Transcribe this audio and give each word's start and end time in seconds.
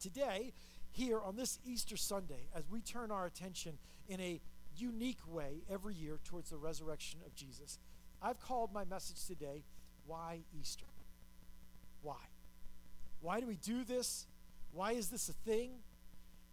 Today, 0.00 0.52
here 0.90 1.20
on 1.20 1.34
this 1.34 1.58
Easter 1.64 1.96
Sunday, 1.96 2.48
as 2.54 2.64
we 2.70 2.80
turn 2.80 3.10
our 3.10 3.26
attention 3.26 3.78
in 4.08 4.20
a 4.20 4.40
unique 4.76 5.20
way 5.26 5.62
every 5.68 5.94
year 5.94 6.18
towards 6.24 6.50
the 6.50 6.56
resurrection 6.56 7.18
of 7.26 7.34
Jesus, 7.34 7.80
I've 8.22 8.40
called 8.40 8.72
my 8.72 8.84
message 8.84 9.26
today, 9.26 9.64
Why 10.06 10.40
Easter? 10.58 10.86
Why? 12.02 12.14
Why 13.20 13.40
do 13.40 13.46
we 13.48 13.56
do 13.56 13.82
this? 13.82 14.26
Why 14.72 14.92
is 14.92 15.08
this 15.08 15.28
a 15.28 15.32
thing? 15.32 15.70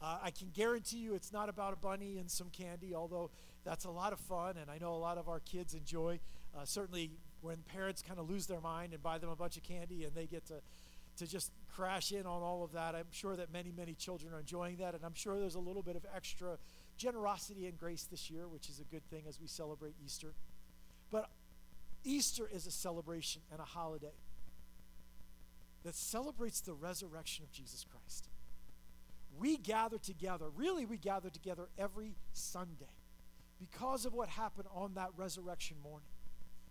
Uh, 0.01 0.17
I 0.23 0.31
can 0.31 0.49
guarantee 0.53 0.97
you 0.97 1.13
it's 1.13 1.31
not 1.31 1.47
about 1.47 1.73
a 1.73 1.77
bunny 1.77 2.17
and 2.17 2.29
some 2.29 2.49
candy, 2.49 2.95
although 2.95 3.29
that's 3.63 3.85
a 3.85 3.91
lot 3.91 4.11
of 4.11 4.19
fun, 4.19 4.55
and 4.57 4.71
I 4.71 4.79
know 4.79 4.93
a 4.93 4.97
lot 4.97 5.17
of 5.17 5.29
our 5.29 5.39
kids 5.39 5.75
enjoy. 5.75 6.19
Uh, 6.57 6.65
certainly, 6.65 7.11
when 7.41 7.57
parents 7.57 8.01
kind 8.01 8.19
of 8.19 8.27
lose 8.27 8.47
their 8.47 8.61
mind 8.61 8.93
and 8.93 9.03
buy 9.03 9.19
them 9.19 9.29
a 9.29 9.35
bunch 9.35 9.55
of 9.55 9.63
candy 9.63 10.03
and 10.03 10.15
they 10.15 10.25
get 10.25 10.47
to, 10.47 10.55
to 11.17 11.27
just 11.27 11.51
crash 11.75 12.11
in 12.11 12.25
on 12.25 12.41
all 12.41 12.63
of 12.63 12.71
that, 12.71 12.95
I'm 12.95 13.11
sure 13.11 13.35
that 13.35 13.51
many, 13.51 13.71
many 13.75 13.93
children 13.93 14.33
are 14.33 14.39
enjoying 14.39 14.77
that, 14.77 14.95
and 14.95 15.03
I'm 15.03 15.13
sure 15.13 15.39
there's 15.39 15.55
a 15.55 15.59
little 15.59 15.83
bit 15.83 15.95
of 15.95 16.05
extra 16.15 16.57
generosity 16.97 17.67
and 17.67 17.77
grace 17.77 18.07
this 18.09 18.29
year, 18.31 18.47
which 18.47 18.69
is 18.69 18.79
a 18.79 18.85
good 18.85 19.03
thing 19.09 19.23
as 19.27 19.39
we 19.39 19.47
celebrate 19.47 19.93
Easter. 20.03 20.33
But 21.11 21.29
Easter 22.03 22.49
is 22.51 22.65
a 22.65 22.71
celebration 22.71 23.41
and 23.51 23.59
a 23.59 23.65
holiday 23.65 24.13
that 25.83 25.95
celebrates 25.95 26.61
the 26.61 26.73
resurrection 26.73 27.43
of 27.43 27.51
Jesus 27.51 27.85
Christ. 27.89 28.29
We 29.37 29.57
gather 29.57 29.97
together, 29.97 30.45
really, 30.55 30.85
we 30.85 30.97
gather 30.97 31.29
together 31.29 31.67
every 31.77 32.15
Sunday 32.31 32.93
because 33.59 34.05
of 34.05 34.13
what 34.13 34.29
happened 34.29 34.67
on 34.73 34.93
that 34.93 35.09
resurrection 35.17 35.77
morning. 35.83 36.07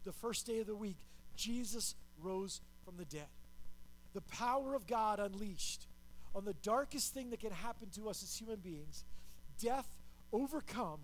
The 0.05 0.13
first 0.13 0.47
day 0.47 0.61
of 0.61 0.67
the 0.67 0.75
week, 0.75 0.97
Jesus 1.37 1.95
rose 2.19 2.61
from 2.85 2.97
the 2.97 3.05
dead. 3.05 3.27
The 4.15 4.23
power 4.23 4.75
of 4.75 4.87
God 4.87 5.19
unleashed 5.19 5.87
on 6.35 6.45
the 6.45 6.55
darkest 6.55 7.13
thing 7.13 7.31
that 7.31 7.41
can 7.41 7.53
happen 7.53 7.91
to 7.91 8.09
us 8.09 8.23
as 8.23 8.37
human 8.37 8.61
beings 8.61 9.05
death 9.61 9.89
overcome 10.33 11.01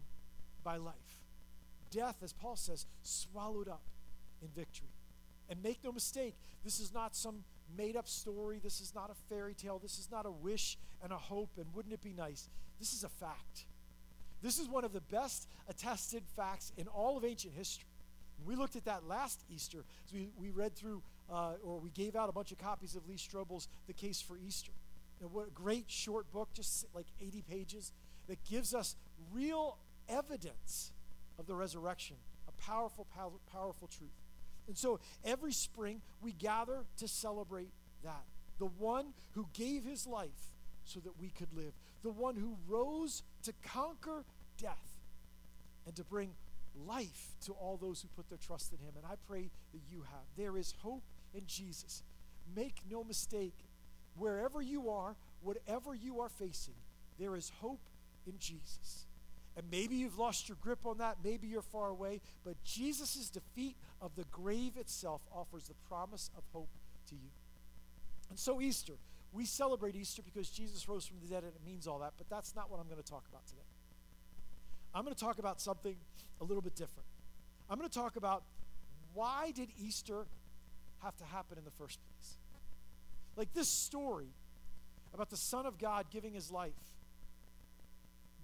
by 0.64 0.76
life. 0.76 0.94
Death, 1.90 2.16
as 2.22 2.32
Paul 2.32 2.56
says, 2.56 2.86
swallowed 3.02 3.68
up 3.68 3.82
in 4.42 4.48
victory. 4.48 4.88
And 5.48 5.62
make 5.62 5.82
no 5.82 5.92
mistake, 5.92 6.36
this 6.64 6.78
is 6.78 6.94
not 6.94 7.16
some 7.16 7.44
made 7.76 7.96
up 7.96 8.08
story. 8.08 8.60
This 8.62 8.80
is 8.80 8.94
not 8.94 9.10
a 9.10 9.14
fairy 9.28 9.54
tale. 9.54 9.78
This 9.78 9.98
is 9.98 10.10
not 10.10 10.26
a 10.26 10.30
wish 10.30 10.78
and 11.02 11.12
a 11.12 11.16
hope, 11.16 11.50
and 11.56 11.66
wouldn't 11.74 11.94
it 11.94 12.02
be 12.02 12.12
nice? 12.12 12.48
This 12.78 12.92
is 12.92 13.04
a 13.04 13.08
fact. 13.08 13.66
This 14.42 14.58
is 14.58 14.68
one 14.68 14.84
of 14.84 14.92
the 14.92 15.00
best 15.00 15.48
attested 15.68 16.22
facts 16.36 16.72
in 16.76 16.86
all 16.88 17.16
of 17.16 17.24
ancient 17.24 17.54
history. 17.54 17.88
We 18.44 18.56
looked 18.56 18.76
at 18.76 18.86
that 18.86 19.06
last 19.06 19.44
Easter 19.50 19.84
as 20.06 20.12
we, 20.14 20.30
we 20.38 20.50
read 20.50 20.74
through, 20.74 21.02
uh, 21.30 21.52
or 21.62 21.78
we 21.78 21.90
gave 21.90 22.16
out 22.16 22.28
a 22.28 22.32
bunch 22.32 22.52
of 22.52 22.58
copies 22.58 22.96
of 22.96 23.06
Lee 23.08 23.16
Strobel's 23.16 23.68
The 23.86 23.92
Case 23.92 24.20
for 24.20 24.36
Easter. 24.36 24.72
And 25.20 25.32
what 25.32 25.48
a 25.48 25.50
great 25.50 25.84
short 25.88 26.30
book, 26.32 26.48
just 26.54 26.86
like 26.94 27.06
80 27.20 27.42
pages, 27.42 27.92
that 28.28 28.42
gives 28.44 28.74
us 28.74 28.96
real 29.32 29.78
evidence 30.08 30.92
of 31.38 31.46
the 31.46 31.54
resurrection, 31.54 32.16
a 32.48 32.52
powerful, 32.62 33.06
pow- 33.14 33.32
powerful 33.52 33.88
truth. 33.88 34.10
And 34.66 34.76
so 34.76 35.00
every 35.24 35.52
spring 35.52 36.00
we 36.22 36.32
gather 36.32 36.84
to 36.98 37.08
celebrate 37.08 37.70
that. 38.04 38.24
The 38.58 38.66
one 38.66 39.14
who 39.32 39.46
gave 39.52 39.84
his 39.84 40.06
life 40.06 40.52
so 40.84 41.00
that 41.00 41.18
we 41.20 41.28
could 41.28 41.52
live, 41.54 41.72
the 42.02 42.10
one 42.10 42.36
who 42.36 42.56
rose 42.68 43.22
to 43.44 43.52
conquer 43.64 44.24
death 44.58 45.00
and 45.86 45.94
to 45.96 46.04
bring 46.04 46.30
life 46.86 47.34
to 47.46 47.52
all 47.52 47.76
those 47.76 48.00
who 48.02 48.08
put 48.08 48.28
their 48.28 48.38
trust 48.38 48.72
in 48.72 48.78
him. 48.78 48.94
And 48.96 49.04
I 49.04 49.14
pray 49.26 49.50
that 49.72 49.80
you 49.90 50.02
have. 50.02 50.24
There 50.36 50.56
is 50.56 50.74
hope 50.82 51.02
in 51.34 51.42
Jesus. 51.46 52.02
Make 52.54 52.76
no 52.90 53.04
mistake, 53.04 53.54
wherever 54.16 54.60
you 54.60 54.90
are, 54.90 55.16
whatever 55.42 55.94
you 55.94 56.20
are 56.20 56.28
facing, 56.28 56.74
there 57.18 57.36
is 57.36 57.50
hope 57.60 57.80
in 58.26 58.34
Jesus. 58.38 59.06
And 59.56 59.66
maybe 59.70 59.96
you've 59.96 60.18
lost 60.18 60.48
your 60.48 60.56
grip 60.60 60.86
on 60.86 60.98
that, 60.98 61.18
maybe 61.22 61.46
you're 61.48 61.62
far 61.62 61.88
away, 61.88 62.20
but 62.44 62.62
Jesus' 62.64 63.30
defeat 63.30 63.76
of 64.00 64.14
the 64.16 64.24
grave 64.30 64.76
itself 64.76 65.22
offers 65.32 65.64
the 65.64 65.74
promise 65.88 66.30
of 66.36 66.44
hope 66.52 66.70
to 67.08 67.14
you. 67.14 67.30
And 68.30 68.38
so, 68.38 68.60
Easter, 68.60 68.94
we 69.32 69.44
celebrate 69.44 69.96
Easter 69.96 70.22
because 70.22 70.48
Jesus 70.50 70.88
rose 70.88 71.06
from 71.06 71.18
the 71.20 71.26
dead 71.26 71.42
and 71.42 71.52
it 71.52 71.64
means 71.64 71.86
all 71.86 71.98
that, 71.98 72.14
but 72.16 72.28
that's 72.28 72.54
not 72.54 72.70
what 72.70 72.80
I'm 72.80 72.86
going 72.86 73.02
to 73.02 73.08
talk 73.08 73.24
about 73.28 73.46
today. 73.46 73.60
I'm 74.94 75.04
going 75.04 75.14
to 75.14 75.20
talk 75.20 75.38
about 75.38 75.60
something 75.60 75.96
a 76.40 76.44
little 76.44 76.62
bit 76.62 76.74
different. 76.74 77.06
I'm 77.68 77.78
going 77.78 77.88
to 77.88 77.94
talk 77.94 78.16
about 78.16 78.42
why 79.14 79.52
did 79.54 79.68
Easter 79.78 80.26
have 81.02 81.16
to 81.16 81.24
happen 81.24 81.58
in 81.58 81.64
the 81.64 81.70
first 81.70 81.98
place? 82.06 82.38
Like 83.36 83.52
this 83.54 83.68
story 83.68 84.34
about 85.14 85.30
the 85.30 85.36
Son 85.36 85.66
of 85.66 85.78
God 85.78 86.06
giving 86.10 86.34
his 86.34 86.50
life. 86.50 86.72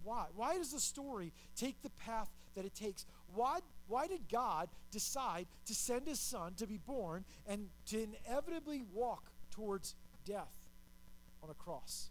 Why? 0.03 0.27
Why 0.35 0.57
does 0.57 0.73
the 0.73 0.81
story 0.81 1.33
take 1.57 1.83
the 1.83 1.91
path 1.91 2.31
that 2.55 2.65
it 2.65 2.75
takes? 2.75 3.07
Why, 3.35 3.59
why 3.89 4.07
did 4.07 4.29
God 4.31 4.69
decide 4.91 5.47
to 5.67 5.75
send 5.75 6.07
his 6.07 6.21
son 6.21 6.55
to 6.55 6.67
be 6.67 6.79
born 6.79 7.25
and 7.47 7.69
to 7.87 8.03
inevitably 8.03 8.83
walk 8.93 9.31
towards 9.51 9.95
death 10.25 10.55
on 11.43 11.51
a 11.51 11.55
cross? 11.55 12.11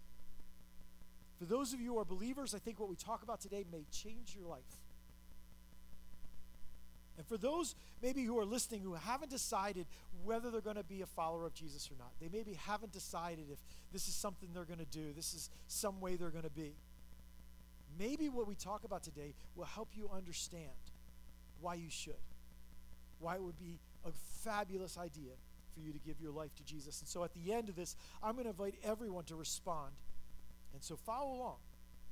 For 1.38 1.46
those 1.46 1.74
of 1.74 1.82
you 1.82 1.94
who 1.94 2.00
are 2.00 2.06
believers, 2.06 2.54
I 2.54 2.60
think 2.60 2.80
what 2.80 2.90
we 2.90 2.96
talk 2.96 3.24
about 3.24 3.42
today 3.42 3.66
may 3.72 3.86
change 3.92 4.36
your 4.38 4.48
life. 4.48 4.64
And 7.18 7.26
for 7.26 7.38
those 7.38 7.76
maybe 8.02 8.24
who 8.24 8.38
are 8.40 8.46
listening 8.46 8.82
who 8.82 8.94
haven't 8.94 9.30
decided 9.32 9.86
whether 10.24 10.52
they're 10.52 10.62
going 10.62 10.76
to 10.76 10.84
be 10.84 11.02
a 11.02 11.06
follower 11.06 11.46
of 11.46 11.54
Jesus 11.54 11.90
or 11.90 11.96
not, 11.98 12.12
they 12.20 12.30
maybe 12.32 12.54
haven't 12.54 12.92
decided 12.92 13.46
if 13.52 13.60
this 13.92 14.08
is 14.08 14.16
something 14.16 14.50
they're 14.54 14.66
going 14.66 14.80
to 14.80 14.86
do, 14.86 15.14
this 15.16 15.34
is 15.34 15.50
some 15.68 16.02
way 16.02 16.16
they're 16.16 16.30
going 16.30 16.44
to 16.44 16.50
be. 16.50 16.76
Maybe 17.98 18.28
what 18.28 18.48
we 18.48 18.56
talk 18.56 18.84
about 18.84 19.04
today 19.04 19.34
will 19.56 19.66
help 19.66 19.90
you 19.94 20.10
understand 20.14 20.66
why 21.62 21.76
you 21.76 21.90
should, 21.90 22.14
why 23.20 23.36
it 23.36 23.42
would 23.42 23.58
be 23.58 23.80
a 24.06 24.12
fabulous 24.44 24.98
idea 24.98 25.32
for 25.74 25.80
you 25.80 25.94
to 25.94 26.00
give 26.00 26.20
your 26.20 26.32
life 26.32 26.54
to 26.56 26.64
Jesus. 26.64 27.00
And 27.00 27.08
so 27.08 27.24
at 27.24 27.34
the 27.34 27.54
end 27.54 27.70
of 27.70 27.76
this, 27.76 27.96
I'm 28.22 28.34
going 28.34 28.46
to 28.46 28.52
invite 28.52 28.76
everyone 28.84 29.24
to 29.26 29.36
respond. 29.36 29.94
And 30.74 30.84
so 30.84 30.98
follow 30.98 31.34
along 31.34 31.58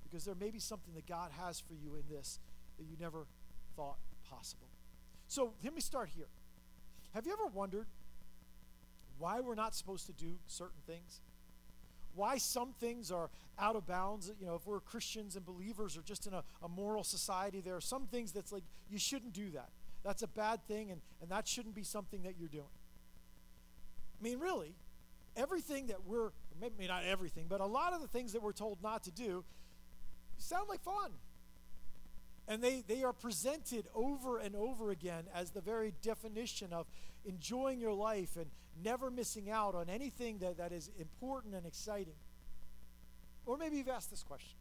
because 0.03 0.23
there 0.23 0.35
may 0.35 0.51
be 0.51 0.59
something 0.59 0.93
that 0.93 1.05
God 1.05 1.31
has 1.39 1.59
for 1.59 1.73
you 1.73 1.95
in 1.95 2.03
this 2.09 2.39
that 2.77 2.85
you 2.85 2.95
never 2.99 3.25
thought 3.75 3.97
possible. 4.29 4.72
So 5.27 5.53
let 5.63 5.73
me 5.73 5.81
start 5.81 6.09
here. 6.15 6.27
Have 7.13 7.25
you 7.25 7.33
ever 7.33 7.47
wondered 7.47 7.87
why 9.17 9.39
we're 9.39 9.55
not 9.55 9.75
supposed 9.75 10.05
to 10.07 10.13
do 10.13 10.33
certain 10.47 10.81
things? 10.85 11.21
Why 12.15 12.37
some 12.37 12.73
things 12.79 13.11
are 13.11 13.29
out 13.57 13.75
of 13.75 13.87
bounds? 13.87 14.31
You 14.39 14.45
know, 14.45 14.55
if 14.55 14.67
we're 14.67 14.79
Christians 14.79 15.35
and 15.35 15.45
believers 15.45 15.97
or 15.97 16.01
just 16.01 16.27
in 16.27 16.33
a, 16.33 16.43
a 16.61 16.67
moral 16.67 17.03
society, 17.03 17.61
there 17.61 17.75
are 17.75 17.81
some 17.81 18.05
things 18.07 18.31
that's 18.31 18.51
like, 18.51 18.63
you 18.89 18.99
shouldn't 18.99 19.33
do 19.33 19.49
that. 19.51 19.69
That's 20.03 20.21
a 20.21 20.27
bad 20.27 20.65
thing, 20.67 20.91
and, 20.91 21.01
and 21.21 21.31
that 21.31 21.47
shouldn't 21.47 21.75
be 21.75 21.83
something 21.83 22.23
that 22.23 22.33
you're 22.37 22.49
doing. 22.49 22.65
I 24.19 24.23
mean, 24.23 24.39
really, 24.39 24.75
everything 25.35 25.87
that 25.87 26.05
we're, 26.05 26.31
maybe 26.59 26.87
not 26.87 27.03
everything, 27.05 27.45
but 27.47 27.61
a 27.61 27.65
lot 27.65 27.93
of 27.93 28.01
the 28.01 28.07
things 28.07 28.33
that 28.33 28.41
we're 28.41 28.51
told 28.51 28.83
not 28.83 29.03
to 29.03 29.11
do 29.11 29.43
sound 30.37 30.67
like 30.69 30.81
fun. 30.83 31.11
And 32.47 32.61
they, 32.61 32.83
they 32.85 33.03
are 33.03 33.13
presented 33.13 33.87
over 33.95 34.37
and 34.37 34.55
over 34.55 34.91
again 34.91 35.25
as 35.33 35.51
the 35.51 35.61
very 35.61 35.93
definition 36.01 36.73
of 36.73 36.87
enjoying 37.25 37.79
your 37.79 37.93
life 37.93 38.35
and 38.35 38.47
never 38.83 39.09
missing 39.09 39.49
out 39.49 39.75
on 39.75 39.89
anything 39.89 40.39
that, 40.39 40.57
that 40.57 40.71
is 40.71 40.89
important 40.99 41.55
and 41.55 41.65
exciting. 41.65 42.15
Or 43.45 43.57
maybe 43.57 43.77
you've 43.77 43.89
asked 43.89 44.09
this 44.09 44.23
question 44.23 44.57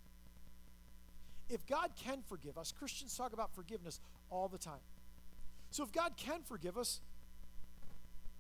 If 1.49 1.67
God 1.67 1.91
can 2.03 2.23
forgive 2.29 2.57
us, 2.59 2.73
Christians 2.73 3.17
talk 3.17 3.33
about 3.33 3.55
forgiveness 3.55 4.01
all 4.31 4.49
the 4.49 4.59
time. 4.59 4.81
So 5.71 5.83
if 5.83 5.93
God 5.93 6.17
can 6.17 6.43
forgive 6.43 6.77
us, 6.77 7.01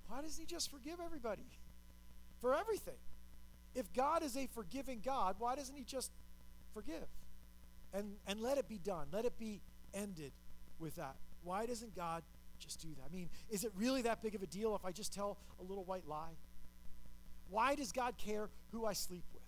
why 0.08 0.20
doesn't 0.20 0.40
He 0.40 0.46
just 0.46 0.70
forgive 0.70 0.98
everybody 1.04 1.46
for 2.40 2.54
everything? 2.54 2.98
If 3.74 3.92
God 3.92 4.22
is 4.22 4.36
a 4.36 4.46
forgiving 4.48 5.00
God, 5.02 5.36
why 5.38 5.56
doesn't 5.56 5.74
He 5.74 5.84
just 5.84 6.10
forgive? 6.74 7.08
And, 7.92 8.16
and 8.26 8.40
let 8.40 8.58
it 8.58 8.68
be 8.68 8.78
done. 8.78 9.08
Let 9.12 9.24
it 9.24 9.38
be 9.38 9.60
ended 9.94 10.32
with 10.78 10.96
that. 10.96 11.16
Why 11.42 11.66
doesn't 11.66 11.94
God 11.94 12.22
just 12.58 12.80
do 12.80 12.88
that? 12.96 13.10
I 13.10 13.14
mean, 13.14 13.28
is 13.50 13.64
it 13.64 13.72
really 13.76 14.02
that 14.02 14.22
big 14.22 14.34
of 14.34 14.42
a 14.42 14.46
deal 14.46 14.74
if 14.74 14.84
I 14.84 14.92
just 14.92 15.12
tell 15.12 15.38
a 15.60 15.62
little 15.62 15.84
white 15.84 16.06
lie? 16.06 16.36
Why 17.50 17.74
does 17.74 17.92
God 17.92 18.16
care 18.16 18.48
who 18.70 18.86
I 18.86 18.92
sleep 18.92 19.24
with? 19.32 19.42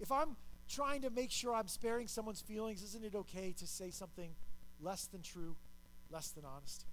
If 0.00 0.10
I'm 0.10 0.36
trying 0.68 1.02
to 1.02 1.10
make 1.10 1.30
sure 1.30 1.54
I'm 1.54 1.68
sparing 1.68 2.08
someone's 2.08 2.40
feelings, 2.40 2.82
isn't 2.82 3.04
it 3.04 3.14
okay 3.14 3.52
to 3.58 3.66
say 3.66 3.90
something 3.90 4.34
less 4.80 5.06
than 5.06 5.22
true, 5.22 5.56
less 6.10 6.30
than 6.30 6.44
honest? 6.44 6.86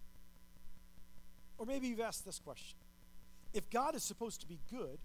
Or 1.58 1.66
maybe 1.66 1.88
you've 1.88 2.00
asked 2.00 2.26
this 2.26 2.40
question 2.40 2.78
If 3.54 3.70
God 3.70 3.96
is 3.96 4.04
supposed 4.04 4.42
to 4.42 4.48
be 4.48 4.60
good 4.70 5.00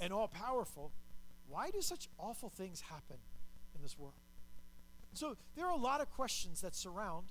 and 0.00 0.12
all 0.12 0.28
powerful, 0.28 0.92
why 1.48 1.70
do 1.70 1.80
such 1.80 2.08
awful 2.18 2.48
things 2.48 2.80
happen 2.80 3.16
in 3.74 3.82
this 3.82 3.98
world? 3.98 4.14
So 5.16 5.36
there 5.56 5.66
are 5.66 5.72
a 5.72 5.76
lot 5.76 6.00
of 6.00 6.10
questions 6.10 6.60
that 6.60 6.74
surround 6.74 7.26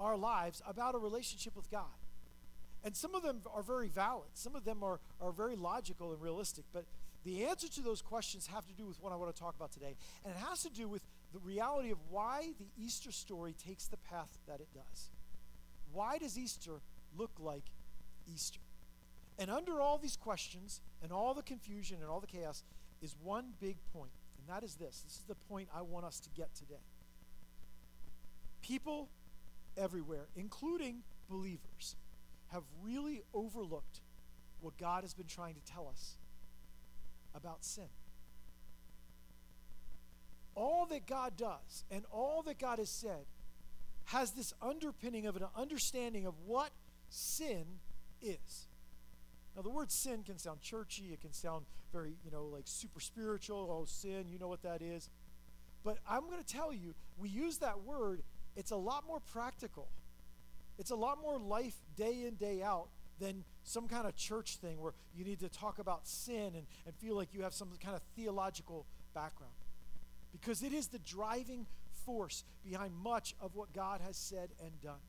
our 0.00 0.16
lives 0.16 0.62
about 0.66 0.94
a 0.94 0.98
relationship 0.98 1.54
with 1.56 1.70
God. 1.70 1.98
And 2.84 2.96
some 2.96 3.14
of 3.14 3.22
them 3.22 3.42
are 3.52 3.62
very 3.62 3.88
valid, 3.88 4.28
some 4.34 4.54
of 4.54 4.64
them 4.64 4.82
are, 4.82 5.00
are 5.20 5.32
very 5.32 5.56
logical 5.56 6.12
and 6.12 6.22
realistic. 6.22 6.64
But 6.72 6.84
the 7.24 7.44
answer 7.44 7.68
to 7.68 7.80
those 7.82 8.00
questions 8.00 8.46
have 8.46 8.66
to 8.66 8.72
do 8.72 8.86
with 8.86 9.02
what 9.02 9.12
I 9.12 9.16
want 9.16 9.34
to 9.34 9.38
talk 9.38 9.56
about 9.56 9.72
today. 9.72 9.96
And 10.24 10.32
it 10.32 10.38
has 10.48 10.62
to 10.62 10.70
do 10.70 10.88
with 10.88 11.02
the 11.32 11.40
reality 11.40 11.90
of 11.90 11.98
why 12.08 12.52
the 12.58 12.82
Easter 12.82 13.12
story 13.12 13.54
takes 13.54 13.86
the 13.86 13.96
path 13.98 14.38
that 14.46 14.60
it 14.60 14.68
does. 14.72 15.10
Why 15.92 16.18
does 16.18 16.38
Easter 16.38 16.80
look 17.16 17.32
like 17.38 17.64
Easter? 18.32 18.60
And 19.38 19.50
under 19.50 19.80
all 19.80 19.98
these 19.98 20.16
questions 20.16 20.80
and 21.02 21.12
all 21.12 21.34
the 21.34 21.42
confusion 21.42 21.98
and 22.00 22.08
all 22.08 22.20
the 22.20 22.26
chaos 22.26 22.62
is 23.02 23.14
one 23.22 23.52
big 23.60 23.76
point, 23.92 24.12
and 24.38 24.48
that 24.48 24.64
is 24.64 24.74
this. 24.76 25.02
This 25.02 25.14
is 25.14 25.24
the 25.28 25.34
point 25.34 25.68
I 25.74 25.82
want 25.82 26.06
us 26.06 26.20
to 26.20 26.30
get 26.30 26.54
today. 26.54 26.82
People 28.68 29.08
everywhere, 29.78 30.26
including 30.36 30.98
believers, 31.30 31.96
have 32.48 32.64
really 32.82 33.22
overlooked 33.32 34.00
what 34.60 34.76
God 34.76 35.04
has 35.04 35.14
been 35.14 35.26
trying 35.26 35.54
to 35.54 35.60
tell 35.60 35.88
us 35.88 36.16
about 37.34 37.64
sin. 37.64 37.88
All 40.54 40.86
that 40.86 41.06
God 41.06 41.36
does 41.36 41.84
and 41.90 42.04
all 42.10 42.42
that 42.42 42.58
God 42.58 42.78
has 42.78 42.90
said 42.90 43.24
has 44.06 44.32
this 44.32 44.52
underpinning 44.60 45.26
of 45.26 45.36
an 45.36 45.44
understanding 45.56 46.26
of 46.26 46.34
what 46.44 46.70
sin 47.08 47.64
is. 48.20 48.66
Now, 49.54 49.62
the 49.62 49.70
word 49.70 49.90
sin 49.90 50.24
can 50.24 50.38
sound 50.38 50.60
churchy, 50.60 51.12
it 51.12 51.20
can 51.20 51.32
sound 51.32 51.64
very, 51.92 52.16
you 52.24 52.30
know, 52.30 52.44
like 52.44 52.64
super 52.66 53.00
spiritual. 53.00 53.68
Oh, 53.70 53.84
sin, 53.86 54.26
you 54.28 54.38
know 54.38 54.48
what 54.48 54.62
that 54.62 54.82
is. 54.82 55.08
But 55.84 55.98
I'm 56.08 56.28
going 56.28 56.42
to 56.42 56.46
tell 56.54 56.72
you, 56.72 56.94
we 57.16 57.28
use 57.28 57.58
that 57.58 57.82
word, 57.82 58.22
it's 58.58 58.72
a 58.72 58.76
lot 58.76 59.04
more 59.06 59.20
practical. 59.20 59.88
It's 60.78 60.90
a 60.90 60.96
lot 60.96 61.22
more 61.22 61.38
life 61.38 61.76
day 61.96 62.24
in, 62.26 62.34
day 62.34 62.60
out 62.60 62.88
than 63.20 63.44
some 63.62 63.86
kind 63.86 64.04
of 64.04 64.16
church 64.16 64.56
thing 64.56 64.80
where 64.80 64.94
you 65.14 65.24
need 65.24 65.38
to 65.40 65.48
talk 65.48 65.78
about 65.78 66.08
sin 66.08 66.54
and, 66.56 66.66
and 66.84 66.94
feel 66.96 67.14
like 67.14 67.32
you 67.32 67.42
have 67.42 67.54
some 67.54 67.70
kind 67.82 67.94
of 67.94 68.02
theological 68.16 68.84
background. 69.14 69.52
Because 70.32 70.64
it 70.64 70.72
is 70.72 70.88
the 70.88 70.98
driving 70.98 71.66
force 72.04 72.42
behind 72.64 72.94
much 72.96 73.36
of 73.40 73.54
what 73.54 73.72
God 73.72 74.00
has 74.00 74.16
said 74.16 74.50
and 74.60 74.80
done. 74.80 75.00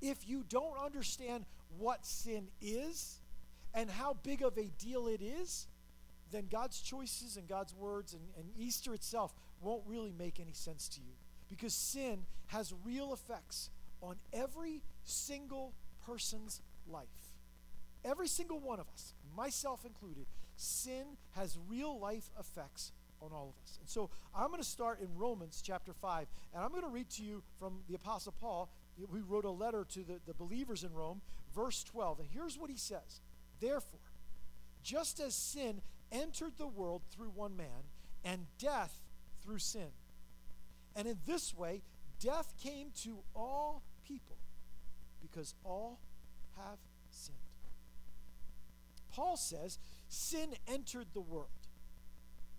If 0.00 0.28
you 0.28 0.44
don't 0.48 0.76
understand 0.84 1.44
what 1.78 2.04
sin 2.04 2.48
is 2.60 3.20
and 3.74 3.88
how 3.88 4.16
big 4.24 4.42
of 4.42 4.58
a 4.58 4.70
deal 4.76 5.06
it 5.06 5.22
is, 5.22 5.68
then 6.32 6.48
God's 6.50 6.80
choices 6.80 7.36
and 7.36 7.46
God's 7.46 7.74
words 7.74 8.12
and, 8.12 8.22
and 8.36 8.50
Easter 8.58 8.92
itself 8.92 9.32
won't 9.60 9.84
really 9.86 10.12
make 10.18 10.40
any 10.40 10.52
sense 10.52 10.88
to 10.88 11.00
you. 11.00 11.14
Because 11.48 11.74
sin 11.74 12.26
has 12.48 12.74
real 12.84 13.12
effects 13.12 13.70
on 14.00 14.16
every 14.32 14.82
single 15.04 15.74
person's 16.06 16.60
life. 16.90 17.06
Every 18.04 18.28
single 18.28 18.60
one 18.60 18.80
of 18.80 18.88
us, 18.88 19.14
myself 19.36 19.84
included, 19.84 20.26
sin 20.56 21.16
has 21.30 21.58
real 21.68 21.98
life 21.98 22.30
effects 22.38 22.92
on 23.20 23.32
all 23.32 23.54
of 23.56 23.62
us. 23.62 23.78
And 23.80 23.88
so 23.88 24.10
I'm 24.34 24.48
going 24.48 24.62
to 24.62 24.68
start 24.68 25.00
in 25.00 25.08
Romans 25.16 25.62
chapter 25.64 25.92
5, 25.92 26.26
and 26.54 26.62
I'm 26.62 26.70
going 26.70 26.82
to 26.82 26.88
read 26.88 27.10
to 27.10 27.22
you 27.22 27.42
from 27.58 27.80
the 27.88 27.94
Apostle 27.94 28.34
Paul, 28.40 28.70
who 29.10 29.22
wrote 29.28 29.44
a 29.44 29.50
letter 29.50 29.84
to 29.92 30.00
the, 30.00 30.20
the 30.26 30.34
believers 30.34 30.84
in 30.84 30.92
Rome, 30.92 31.20
verse 31.54 31.84
12. 31.84 32.20
And 32.20 32.28
here's 32.32 32.58
what 32.58 32.70
he 32.70 32.76
says 32.76 33.20
Therefore, 33.60 34.00
just 34.82 35.20
as 35.20 35.34
sin 35.34 35.80
entered 36.12 36.52
the 36.56 36.66
world 36.66 37.02
through 37.10 37.30
one 37.30 37.56
man, 37.56 37.90
and 38.24 38.46
death 38.58 39.00
through 39.42 39.58
sin, 39.58 39.88
and 40.98 41.06
in 41.06 41.16
this 41.26 41.54
way, 41.54 41.82
death 42.18 42.54
came 42.60 42.90
to 43.02 43.18
all 43.32 43.84
people 44.04 44.36
because 45.22 45.54
all 45.62 46.00
have 46.56 46.78
sinned. 47.08 47.38
Paul 49.12 49.36
says 49.36 49.78
sin 50.08 50.54
entered 50.66 51.06
the 51.14 51.20
world. 51.20 51.50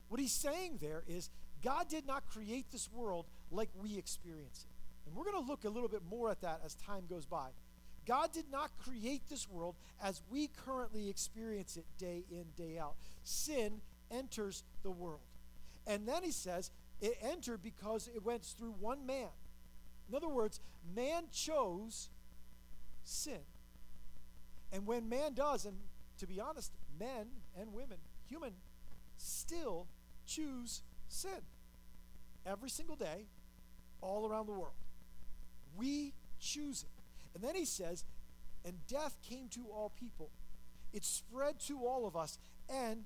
What 0.07 0.21
he's 0.21 0.31
saying 0.31 0.79
there 0.81 1.03
is 1.05 1.29
God 1.61 1.89
did 1.89 2.07
not 2.07 2.27
create 2.27 2.71
this 2.71 2.89
world 2.89 3.25
like 3.51 3.69
we 3.75 3.97
experience 3.97 4.65
it. 4.65 5.05
And 5.05 5.17
we're 5.17 5.29
going 5.29 5.43
to 5.43 5.49
look 5.49 5.65
a 5.65 5.69
little 5.69 5.89
bit 5.89 6.03
more 6.09 6.29
at 6.29 6.39
that 6.39 6.61
as 6.63 6.75
time 6.75 7.03
goes 7.09 7.25
by. 7.25 7.49
God 8.07 8.31
did 8.31 8.49
not 8.49 8.71
create 8.79 9.27
this 9.29 9.49
world 9.49 9.75
as 10.01 10.21
we 10.31 10.47
currently 10.47 11.09
experience 11.09 11.75
it 11.75 11.85
day 11.97 12.23
in, 12.31 12.45
day 12.55 12.79
out. 12.79 12.95
Sin 13.21 13.81
enters 14.09 14.63
the 14.81 14.91
world. 14.91 15.19
And 15.85 16.07
then 16.07 16.23
he 16.23 16.31
says 16.31 16.71
it 17.01 17.17
entered 17.21 17.61
because 17.61 18.09
it 18.13 18.23
went 18.23 18.43
through 18.43 18.75
one 18.79 19.05
man. 19.05 19.29
In 20.07 20.15
other 20.15 20.27
words, 20.27 20.59
man 20.95 21.23
chose 21.31 22.09
sin. 23.03 23.39
And 24.71 24.85
when 24.85 25.09
man 25.09 25.33
does, 25.33 25.65
and 25.65 25.77
to 26.17 26.27
be 26.27 26.39
honest, 26.39 26.73
men 26.99 27.27
and 27.59 27.73
women, 27.73 27.97
human, 28.27 28.53
still 29.17 29.87
choose 30.25 30.81
sin 31.07 31.41
every 32.45 32.69
single 32.69 32.95
day, 32.95 33.27
all 34.01 34.27
around 34.27 34.45
the 34.45 34.53
world. 34.53 34.75
We 35.77 36.13
choose 36.39 36.83
it. 36.83 36.89
And 37.35 37.43
then 37.43 37.55
he 37.55 37.65
says, 37.65 38.05
and 38.65 38.75
death 38.87 39.17
came 39.21 39.47
to 39.49 39.65
all 39.71 39.91
people. 39.99 40.29
It 40.91 41.03
spread 41.05 41.59
to 41.67 41.85
all 41.85 42.07
of 42.07 42.15
us, 42.15 42.37
and 42.67 43.05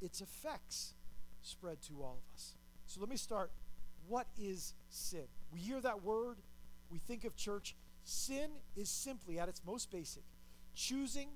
its 0.00 0.20
effects 0.20 0.94
spread 1.42 1.80
to 1.82 2.02
all 2.02 2.18
of 2.18 2.34
us. 2.34 2.55
So 2.86 3.00
let 3.00 3.08
me 3.08 3.16
start. 3.16 3.50
What 4.08 4.26
is 4.38 4.74
sin? 4.88 5.24
We 5.52 5.60
hear 5.60 5.80
that 5.80 6.02
word, 6.02 6.38
we 6.90 6.98
think 6.98 7.24
of 7.24 7.36
church. 7.36 7.74
Sin 8.04 8.50
is 8.76 8.88
simply, 8.88 9.38
at 9.38 9.48
its 9.48 9.62
most 9.66 9.90
basic, 9.90 10.22
choosing 10.74 11.28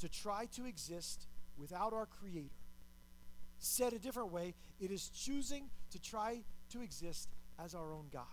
to 0.00 0.08
try 0.08 0.46
to 0.56 0.64
exist 0.64 1.26
without 1.58 1.92
our 1.92 2.06
Creator. 2.06 2.48
Said 3.58 3.92
a 3.92 3.98
different 3.98 4.32
way, 4.32 4.54
it 4.80 4.90
is 4.90 5.08
choosing 5.08 5.64
to 5.90 6.00
try 6.00 6.40
to 6.70 6.80
exist 6.80 7.28
as 7.62 7.74
our 7.74 7.92
own 7.92 8.06
God. 8.12 8.24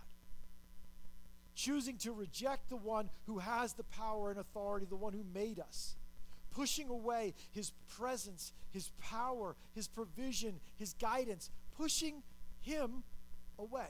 Choosing 1.54 1.98
to 1.98 2.12
reject 2.12 2.70
the 2.70 2.76
one 2.76 3.10
who 3.26 3.38
has 3.38 3.74
the 3.74 3.84
power 3.84 4.30
and 4.30 4.40
authority, 4.40 4.86
the 4.88 4.96
one 4.96 5.12
who 5.12 5.24
made 5.34 5.60
us. 5.60 5.96
Pushing 6.50 6.88
away 6.88 7.34
his 7.52 7.72
presence, 7.98 8.52
his 8.70 8.90
power, 9.00 9.54
his 9.74 9.86
provision, 9.86 10.60
his 10.78 10.94
guidance, 10.94 11.50
pushing 11.76 12.22
him 12.62 13.04
away. 13.58 13.88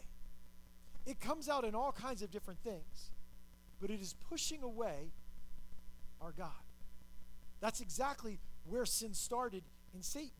It 1.06 1.20
comes 1.20 1.48
out 1.48 1.64
in 1.64 1.74
all 1.74 1.92
kinds 1.92 2.22
of 2.22 2.30
different 2.30 2.60
things, 2.60 3.10
but 3.80 3.90
it 3.90 4.00
is 4.00 4.14
pushing 4.28 4.62
away 4.62 5.12
our 6.20 6.32
God. 6.32 6.50
That's 7.60 7.80
exactly 7.80 8.38
where 8.64 8.84
sin 8.84 9.14
started 9.14 9.62
in 9.94 10.02
Satan. 10.02 10.30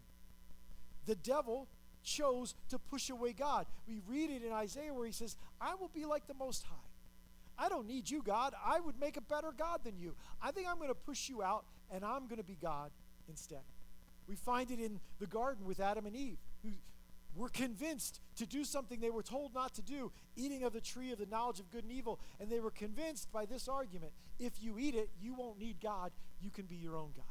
The 1.06 1.14
devil 1.14 1.68
chose 2.04 2.54
to 2.68 2.78
push 2.78 3.10
away 3.10 3.32
God. 3.32 3.66
We 3.86 4.00
read 4.08 4.30
it 4.30 4.44
in 4.44 4.52
Isaiah 4.52 4.92
where 4.92 5.06
he 5.06 5.12
says, 5.12 5.36
I 5.60 5.74
will 5.74 5.90
be 5.92 6.04
like 6.04 6.26
the 6.26 6.34
Most 6.34 6.64
High. 6.64 6.76
I 7.58 7.68
don't 7.68 7.86
need 7.86 8.10
you, 8.10 8.22
God. 8.22 8.54
I 8.64 8.80
would 8.80 8.98
make 8.98 9.16
a 9.16 9.20
better 9.20 9.52
God 9.56 9.80
than 9.84 9.96
you. 9.98 10.14
I 10.40 10.50
think 10.50 10.68
I'm 10.68 10.76
going 10.76 10.88
to 10.88 10.94
push 10.94 11.28
you 11.28 11.42
out 11.42 11.64
and 11.90 12.04
I'm 12.04 12.26
going 12.26 12.38
to 12.38 12.44
be 12.44 12.56
God 12.60 12.90
instead. 13.28 13.62
We 14.26 14.36
find 14.36 14.70
it 14.70 14.80
in 14.80 15.00
the 15.20 15.26
garden 15.26 15.64
with 15.64 15.80
Adam 15.80 16.06
and 16.06 16.16
Eve, 16.16 16.38
who 16.62 16.70
were 17.34 17.48
convinced 17.48 18.20
to 18.36 18.46
do 18.46 18.64
something 18.64 19.00
they 19.00 19.10
were 19.10 19.22
told 19.22 19.54
not 19.54 19.74
to 19.74 19.82
do, 19.82 20.12
eating 20.36 20.64
of 20.64 20.72
the 20.72 20.80
tree 20.80 21.12
of 21.12 21.18
the 21.18 21.26
knowledge 21.26 21.60
of 21.60 21.70
good 21.70 21.84
and 21.84 21.92
evil. 21.92 22.20
And 22.40 22.50
they 22.50 22.60
were 22.60 22.70
convinced 22.70 23.32
by 23.32 23.46
this 23.46 23.68
argument 23.68 24.12
if 24.38 24.62
you 24.62 24.78
eat 24.78 24.94
it, 24.94 25.10
you 25.20 25.34
won't 25.34 25.58
need 25.58 25.76
God, 25.80 26.12
you 26.40 26.50
can 26.50 26.66
be 26.66 26.76
your 26.76 26.96
own 26.96 27.10
God. 27.16 27.24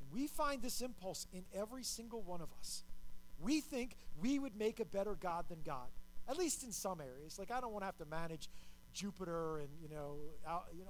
And 0.00 0.12
we 0.12 0.26
find 0.26 0.62
this 0.62 0.80
impulse 0.80 1.26
in 1.32 1.44
every 1.52 1.82
single 1.82 2.22
one 2.22 2.40
of 2.40 2.48
us. 2.58 2.84
We 3.40 3.60
think 3.60 3.96
we 4.20 4.38
would 4.38 4.56
make 4.56 4.80
a 4.80 4.84
better 4.84 5.14
God 5.14 5.46
than 5.48 5.58
God, 5.64 5.88
at 6.28 6.36
least 6.36 6.64
in 6.64 6.72
some 6.72 7.00
areas. 7.00 7.38
Like, 7.38 7.50
I 7.50 7.60
don't 7.60 7.72
want 7.72 7.82
to 7.82 7.86
have 7.86 7.98
to 7.98 8.06
manage 8.06 8.48
Jupiter 8.92 9.58
and 9.58 9.68
you 9.80 9.88
know, 9.88 10.16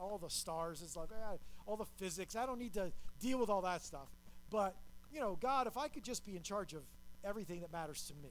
all 0.00 0.18
the 0.18 0.30
stars. 0.30 0.83
It's 0.83 0.97
like 0.97 1.11
eh, 1.12 1.37
all 1.66 1.76
the 1.76 1.87
physics. 1.97 2.37
I 2.37 2.47
don't 2.47 2.59
need 2.59 2.75
to 2.75 2.92
deal 3.21 3.38
with 3.38 3.50
all 3.50 3.62
that 3.62 3.83
stuff. 3.83 4.09
But 4.50 4.76
you 5.12 5.21
know, 5.21 5.37
God, 5.40 5.66
if 5.66 5.76
I 5.76 5.88
could 5.88 6.04
just 6.04 6.25
be 6.25 6.37
in 6.37 6.42
charge 6.42 6.75
of 6.75 6.83
everything 7.28 7.61
that 7.61 7.73
matters 7.73 8.06
to 8.08 8.14
me, 8.14 8.30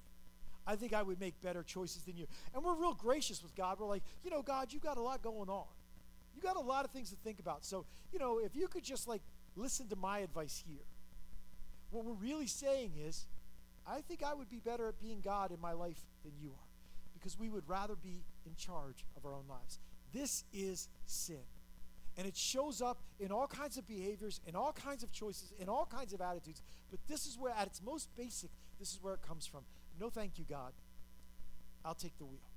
I 0.66 0.76
think 0.76 0.94
I 0.94 1.04
would 1.04 1.20
make 1.20 1.40
better 1.42 1.64
choices 1.64 2.04
than 2.04 2.18
you. 2.18 2.28
And 2.54 2.64
we're 2.64 2.76
real 2.76 2.94
gracious 2.94 3.42
with 3.42 3.56
God. 3.56 3.80
We're 3.80 3.88
like, 3.88 4.04
you 4.24 4.30
know, 4.30 4.42
God, 4.42 4.74
you've 4.74 4.84
got 4.84 4.98
a 4.98 5.02
lot 5.02 5.22
going 5.22 5.50
on. 5.50 5.68
You 6.36 6.42
got 6.42 6.58
a 6.58 6.62
lot 6.62 6.84
of 6.84 6.92
things 6.92 7.10
to 7.12 7.16
think 7.16 7.40
about. 7.40 7.64
So, 7.64 7.86
you 8.12 8.20
know, 8.20 8.40
if 8.40 8.56
you 8.56 8.68
could 8.68 8.84
just 8.84 9.08
like 9.08 9.22
listen 9.58 9.88
to 9.90 9.96
my 9.96 10.20
advice 10.20 10.64
here. 10.66 10.86
What 11.90 12.06
we're 12.06 12.14
really 12.14 12.48
saying 12.48 12.94
is, 12.98 13.26
I 13.86 14.02
think 14.02 14.24
I 14.24 14.34
would 14.34 14.50
be 14.50 14.60
better 14.60 14.88
at 14.88 15.00
being 15.00 15.22
God 15.22 15.52
in 15.52 15.60
my 15.60 15.72
life 15.74 16.00
than 16.24 16.34
you 16.40 16.50
are 16.50 16.68
because 17.14 17.38
we 17.38 17.50
would 17.50 17.68
rather 17.68 17.96
be 17.96 18.24
in 18.46 18.56
charge 18.56 19.06
of 19.16 19.26
our 19.26 19.34
own 19.34 19.46
lives. 19.50 19.80
This 20.14 20.44
is 20.54 20.90
sin. 21.06 21.42
And 22.18 22.28
it 22.28 22.36
shows 22.36 22.82
up 22.82 23.02
in 23.20 23.32
all 23.32 23.48
kinds 23.48 23.78
of 23.78 23.88
behaviors, 23.88 24.42
in 24.48 24.56
all 24.56 24.74
kinds 24.74 25.04
of 25.04 25.12
choices, 25.12 25.54
in 25.60 25.70
all 25.70 25.86
kinds 25.86 26.14
of 26.14 26.22
attitudes. 26.22 26.62
But 26.90 27.00
this 27.08 27.26
is 27.26 27.38
where, 27.38 27.54
at 27.54 27.68
its 27.68 27.82
most 27.82 28.10
basic, 28.18 28.50
this 28.80 28.92
is 28.92 29.00
where 29.02 29.14
it 29.14 29.22
comes 29.22 29.46
from. 29.46 29.62
No, 30.00 30.10
thank 30.10 30.38
you, 30.38 30.46
God. 30.48 30.74
I'll 31.84 31.96
take 31.96 32.18
the 32.18 32.26
wheel, 32.26 32.50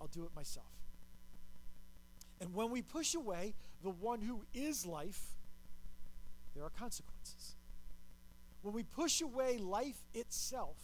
I'll 0.00 0.08
do 0.08 0.24
it 0.24 0.30
myself. 0.34 0.66
And 2.40 2.52
when 2.52 2.70
we 2.70 2.82
push 2.82 3.14
away 3.14 3.54
the 3.82 3.90
one 3.90 4.20
who 4.20 4.42
is 4.52 4.84
life, 4.84 5.22
there 6.54 6.64
are 6.64 6.70
consequences. 6.70 7.56
when 8.62 8.74
we 8.74 8.82
push 8.82 9.20
away 9.20 9.58
life 9.58 10.02
itself, 10.14 10.76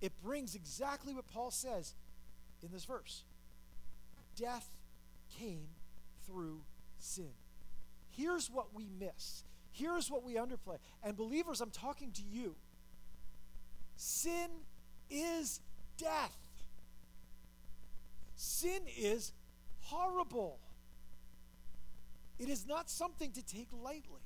it 0.00 0.12
brings 0.22 0.54
exactly 0.54 1.14
what 1.14 1.26
Paul 1.28 1.50
says 1.50 1.94
in 2.62 2.70
this 2.72 2.84
verse 2.84 3.24
death 4.36 4.68
came 5.38 5.68
through 6.26 6.60
sin. 6.98 7.32
Here's 8.10 8.48
what 8.50 8.74
we 8.74 8.88
miss. 8.98 9.44
Here's 9.70 10.10
what 10.10 10.24
we 10.24 10.34
underplay. 10.34 10.78
And 11.02 11.16
believers, 11.16 11.60
I'm 11.60 11.70
talking 11.70 12.12
to 12.12 12.22
you. 12.22 12.54
Sin 13.98 14.48
is 15.10 15.60
death. 15.96 16.38
Sin 18.36 18.80
is 18.96 19.32
horrible. 19.80 20.60
It 22.38 22.48
is 22.48 22.64
not 22.64 22.88
something 22.88 23.32
to 23.32 23.44
take 23.44 23.66
lightly. 23.72 24.22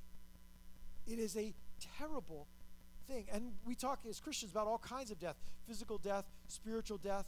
It 1.06 1.18
is 1.18 1.38
a 1.38 1.54
terrible 1.98 2.48
thing. 3.08 3.28
And 3.32 3.52
we 3.64 3.74
talk 3.74 4.00
as 4.06 4.20
Christians 4.20 4.52
about 4.52 4.66
all 4.66 4.78
kinds 4.78 5.10
of 5.10 5.18
death 5.18 5.36
physical 5.66 5.96
death, 5.96 6.26
spiritual 6.48 6.98
death. 6.98 7.24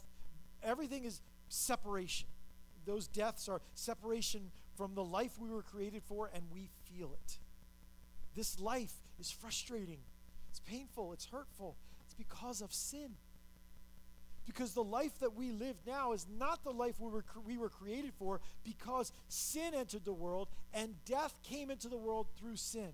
Everything 0.61 1.03
is 1.03 1.21
separation. 1.49 2.27
Those 2.85 3.07
deaths 3.07 3.49
are 3.49 3.61
separation 3.73 4.51
from 4.77 4.93
the 4.93 5.03
life 5.03 5.39
we 5.39 5.49
were 5.49 5.63
created 5.63 6.03
for, 6.03 6.29
and 6.31 6.43
we 6.53 6.69
feel 6.83 7.11
it. 7.13 7.39
This 8.35 8.59
life 8.59 8.93
is 9.19 9.31
frustrating, 9.31 10.01
it's 10.51 10.59
painful, 10.59 11.11
it's 11.13 11.25
hurtful. 11.25 11.75
Because 12.17 12.61
of 12.61 12.73
sin. 12.73 13.15
Because 14.45 14.73
the 14.73 14.83
life 14.83 15.19
that 15.19 15.35
we 15.35 15.51
live 15.51 15.75
now 15.87 16.13
is 16.13 16.27
not 16.37 16.63
the 16.63 16.71
life 16.71 16.95
we 16.99 17.09
were, 17.09 17.25
we 17.45 17.57
were 17.57 17.69
created 17.69 18.13
for 18.13 18.41
because 18.63 19.11
sin 19.27 19.73
entered 19.73 20.05
the 20.05 20.13
world 20.13 20.49
and 20.73 20.93
death 21.05 21.39
came 21.43 21.71
into 21.71 21.89
the 21.89 21.97
world 21.97 22.27
through 22.37 22.55
sin. 22.55 22.91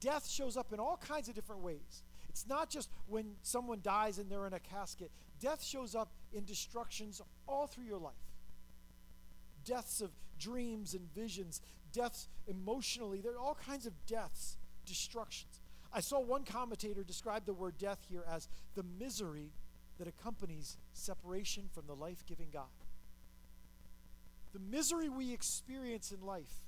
Death 0.00 0.28
shows 0.28 0.56
up 0.56 0.72
in 0.72 0.78
all 0.78 0.96
kinds 0.96 1.28
of 1.28 1.34
different 1.34 1.62
ways. 1.62 2.04
It's 2.28 2.46
not 2.46 2.70
just 2.70 2.88
when 3.06 3.34
someone 3.42 3.80
dies 3.82 4.18
and 4.18 4.30
they're 4.30 4.46
in 4.46 4.54
a 4.54 4.60
casket, 4.60 5.10
death 5.40 5.62
shows 5.62 5.94
up 5.94 6.12
in 6.32 6.44
destructions 6.44 7.20
all 7.46 7.66
through 7.66 7.84
your 7.84 7.98
life. 7.98 8.14
Deaths 9.64 10.00
of 10.00 10.10
dreams 10.38 10.94
and 10.94 11.12
visions, 11.14 11.60
deaths 11.92 12.28
emotionally. 12.46 13.20
There 13.20 13.32
are 13.32 13.38
all 13.38 13.56
kinds 13.56 13.86
of 13.86 13.92
deaths, 14.06 14.56
destructions. 14.86 15.60
I 15.94 16.00
saw 16.00 16.20
one 16.20 16.44
commentator 16.44 17.04
describe 17.04 17.46
the 17.46 17.54
word 17.54 17.78
death 17.78 18.04
here 18.10 18.24
as 18.28 18.48
the 18.74 18.82
misery 18.98 19.52
that 19.98 20.08
accompanies 20.08 20.76
separation 20.92 21.68
from 21.72 21.86
the 21.86 21.94
life 21.94 22.24
giving 22.26 22.48
God. 22.52 22.64
The 24.52 24.58
misery 24.58 25.08
we 25.08 25.32
experience 25.32 26.10
in 26.10 26.26
life 26.26 26.62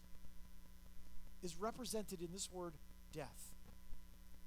is 1.43 1.57
represented 1.57 2.23
in 2.23 2.29
this 2.33 2.51
word 2.53 2.75
death. 3.13 3.53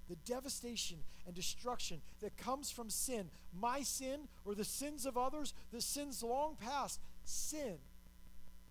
The 0.07 0.15
devastation 0.25 1.00
and 1.27 1.36
destruction 1.36 2.01
that 2.21 2.38
comes 2.38 2.71
from 2.71 2.89
sin, 2.89 3.29
my 3.53 3.81
sin 3.81 4.29
or 4.45 4.55
the 4.55 4.63
sins 4.63 5.05
of 5.05 5.17
others, 5.17 5.53
the 5.71 5.81
sins 5.81 6.24
long 6.24 6.55
past, 6.55 7.01
sin 7.25 7.77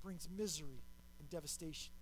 brings 0.02 0.26
misery 0.36 0.82
and 1.20 1.28
devastation. 1.28 1.92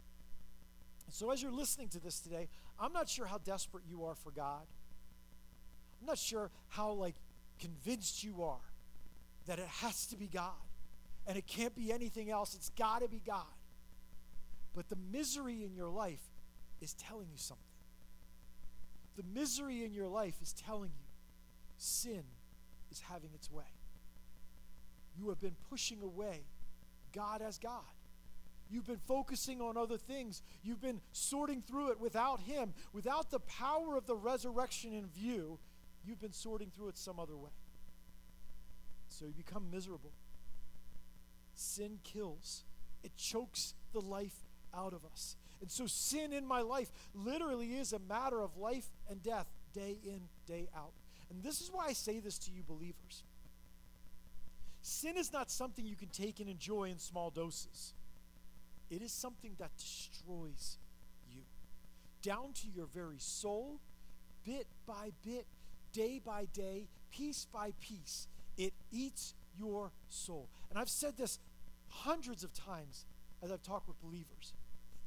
So, 1.11 1.31
as 1.31 1.41
you're 1.41 1.53
listening 1.53 1.89
to 1.91 2.01
this 2.01 2.19
today, 2.19 2.49
I'm 2.79 2.93
not 2.93 3.09
sure 3.09 3.27
how 3.27 3.39
desperate 3.39 3.85
you 3.89 4.05
are 4.05 4.15
for 4.15 4.31
God. 4.31 4.67
I'm 6.01 6.07
not 6.07 6.19
sure 6.19 6.51
how, 6.69 6.93
like, 6.93 7.15
convinced 7.59 8.23
you 8.23 8.43
are 8.43 8.61
that 9.47 9.59
it 9.59 9.67
has 9.67 10.07
to 10.09 10.17
be 10.17 10.27
God 10.27 10.53
and 11.27 11.39
it 11.39 11.47
can't 11.47 11.75
be 11.75 11.93
anything 11.93 12.31
else. 12.31 12.55
It's 12.55 12.71
got 12.71 13.03
to 13.03 13.09
be 13.09 13.23
God. 13.25 13.45
But 14.75 14.89
the 14.89 14.97
misery 15.11 15.65
in 15.65 15.75
your 15.75 15.89
life 15.89 16.23
is 16.81 16.93
telling 16.95 17.29
you 17.31 17.39
something. 17.39 17.65
The 19.17 19.25
misery 19.35 19.85
in 19.85 19.93
your 19.93 20.09
life 20.09 20.35
is 20.43 20.53
telling 20.53 20.91
you 20.91 21.07
sin 21.79 22.23
is 22.91 23.01
having 23.01 23.31
its 23.35 23.51
way. 23.51 23.65
You 25.19 25.31
have 25.31 25.41
been 25.41 25.57
pushing 25.71 26.03
away 26.03 26.45
God 27.15 27.41
as 27.41 27.59
God. 27.59 27.83
You've 28.71 28.87
been 28.87 29.01
focusing 29.07 29.61
on 29.61 29.77
other 29.77 29.97
things. 29.97 30.43
You've 30.63 30.81
been 30.81 31.01
sorting 31.13 31.63
through 31.63 31.91
it 31.91 32.01
without 32.01 32.41
Him, 32.41 32.75
without 32.93 33.31
the 33.31 33.41
power 33.41 33.97
of 33.97 34.07
the 34.07 34.17
resurrection 34.17 34.93
in 34.93 35.07
view. 35.07 35.59
You've 36.05 36.21
been 36.21 36.33
sorting 36.33 36.71
through 36.71 36.89
it 36.89 36.97
some 36.97 37.19
other 37.19 37.37
way. 37.37 37.51
So 39.09 39.27
you 39.27 39.33
become 39.33 39.71
miserable. 39.71 40.13
Sin 41.55 41.99
kills, 42.05 42.65
it 43.03 43.17
chokes 43.17 43.75
the 43.93 44.01
life 44.01 44.45
out 44.75 44.93
of 44.93 45.05
us. 45.11 45.37
And 45.61 45.71
so, 45.71 45.87
sin 45.87 46.33
in 46.35 46.47
my 46.47 46.61
life 46.61 46.91
literally 47.15 47.77
is 47.77 47.93
a 47.93 47.99
matter 47.99 48.43
of 48.43 48.57
life 48.59 48.91
and 49.09 49.23
death, 49.23 49.47
day 49.73 49.97
in, 50.05 50.21
day 50.47 50.69
out. 50.77 50.93
And 51.31 51.43
this 51.43 51.61
is 51.61 51.71
why 51.73 51.87
I 51.87 51.93
say 51.93 52.19
this 52.19 52.39
to 52.41 52.51
you, 52.51 52.63
believers. 52.63 53.25
Sin 54.83 55.17
is 55.17 55.33
not 55.33 55.51
something 55.51 55.85
you 55.85 55.97
can 55.97 56.09
take 56.09 56.41
and 56.41 56.49
enjoy 56.49 56.85
in 56.85 56.99
small 56.99 57.31
doses, 57.31 57.95
it 58.91 59.03
is 59.03 59.13
something 59.13 59.53
that 59.59 59.77
destroys 59.77 60.79
you 61.29 61.43
down 62.23 62.53
to 62.55 62.69
your 62.69 62.87
very 62.87 63.19
soul, 63.19 63.81
bit 64.45 64.67
by 64.87 65.11
bit, 65.25 65.47
day 65.93 66.21
by 66.25 66.47
day, 66.53 66.89
piece 67.11 67.47
by 67.53 67.73
piece. 67.81 68.27
It 68.57 68.73
eats 68.91 69.35
your 69.59 69.93
soul. 70.09 70.49
And 70.71 70.79
I've 70.79 70.89
said 70.89 71.17
this 71.17 71.39
hundreds 71.89 72.45
of 72.45 72.53
times 72.53 73.07
as 73.43 73.51
I've 73.51 73.63
talked 73.63 73.89
with 73.89 74.01
believers. 74.01 74.55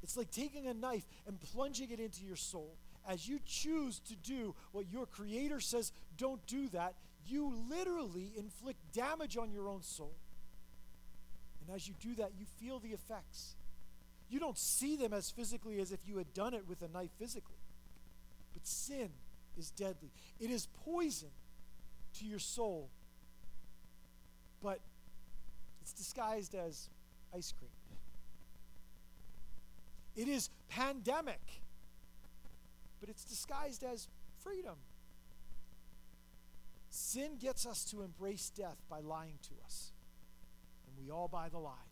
It's 0.02 0.16
like 0.16 0.32
taking 0.32 0.68
a 0.68 0.74
knife 0.74 1.06
and 1.28 1.40
plunging 1.40 1.92
it 1.92 2.00
into 2.00 2.24
your 2.24 2.36
soul. 2.36 2.78
As 3.08 3.28
you 3.28 3.40
choose 3.46 4.00
to 4.08 4.16
do 4.16 4.56
what 4.72 4.86
your 4.92 5.06
Creator 5.06 5.60
says, 5.60 5.92
don't 6.18 6.46
do 6.48 6.68
that, 6.70 6.96
you 7.26 7.54
literally 7.70 8.32
inflict 8.38 8.80
damage 8.94 9.38
on 9.38 9.52
your 9.52 9.68
own 9.68 9.82
soul. 9.82 10.16
And 11.62 11.76
as 11.76 11.88
you 11.88 11.94
do 12.00 12.16
that, 12.16 12.32
you 12.38 12.46
feel 12.60 12.80
the 12.80 12.90
effects. 12.90 13.56
You 14.30 14.40
don't 14.40 14.58
see 14.58 14.96
them 14.96 15.12
as 15.12 15.32
physically 15.32 15.80
as 15.80 15.92
if 15.92 16.00
you 16.06 16.18
had 16.18 16.34
done 16.34 16.54
it 16.54 16.68
with 16.68 16.82
a 16.82 16.88
knife 16.88 17.12
physically. 17.18 17.58
But 18.54 18.66
sin 18.66 19.10
is 19.58 19.72
deadly, 19.72 20.12
it 20.40 20.50
is 20.52 20.68
poison 20.86 21.30
to 22.20 22.26
your 22.26 22.40
soul. 22.40 22.90
But 24.62 24.80
it's 25.82 25.94
disguised 25.94 26.54
as 26.54 26.90
ice 27.34 27.54
cream. 27.58 27.72
It 30.16 30.28
is 30.28 30.50
pandemic, 30.68 31.62
but 33.00 33.10
it's 33.10 33.24
disguised 33.24 33.84
as 33.84 34.10
freedom. 34.44 34.76
Sin 36.90 37.38
gets 37.40 37.66
us 37.66 37.86
to 37.86 38.02
embrace 38.02 38.50
death 38.50 38.78
by 38.90 39.00
lying 39.00 39.40
to 39.44 39.52
us, 39.64 39.94
and 40.88 40.98
we 40.98 41.10
all 41.12 41.28
buy 41.28 41.48
the 41.48 41.60
lie. 41.60 41.89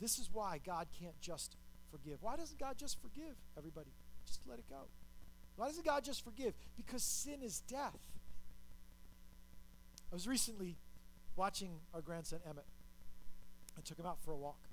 This 0.00 0.18
is 0.18 0.30
why 0.32 0.60
God 0.64 0.86
can't 0.98 1.18
just 1.20 1.56
forgive. 1.90 2.22
Why 2.22 2.36
doesn't 2.36 2.58
God 2.58 2.78
just 2.78 3.00
forgive 3.00 3.36
everybody? 3.56 3.90
Just 4.26 4.40
let 4.48 4.58
it 4.58 4.68
go. 4.68 4.88
Why 5.56 5.66
doesn't 5.66 5.84
God 5.84 6.04
just 6.04 6.24
forgive? 6.24 6.54
Because 6.76 7.02
sin 7.02 7.42
is 7.42 7.60
death. 7.60 7.98
I 10.10 10.14
was 10.14 10.26
recently 10.26 10.78
watching 11.36 11.80
our 11.92 12.00
grandson 12.00 12.40
Emmett. 12.48 12.64
I 13.76 13.80
took 13.82 13.98
him 13.98 14.06
out 14.06 14.18
for 14.24 14.32
a 14.32 14.36
walk. 14.36 14.68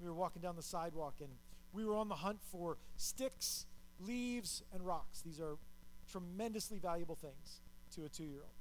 We 0.00 0.06
were 0.08 0.14
walking 0.14 0.42
down 0.42 0.56
the 0.56 0.62
sidewalk, 0.62 1.14
and 1.20 1.30
we 1.72 1.84
were 1.84 1.96
on 1.96 2.08
the 2.08 2.14
hunt 2.14 2.38
for 2.50 2.78
sticks, 2.96 3.66
leaves, 4.00 4.62
and 4.72 4.86
rocks. 4.86 5.22
These 5.22 5.40
are 5.40 5.58
tremendously 6.10 6.78
valuable 6.78 7.14
things 7.14 7.60
to 7.94 8.04
a 8.04 8.08
two 8.08 8.24
year 8.24 8.40
old. 8.40 8.54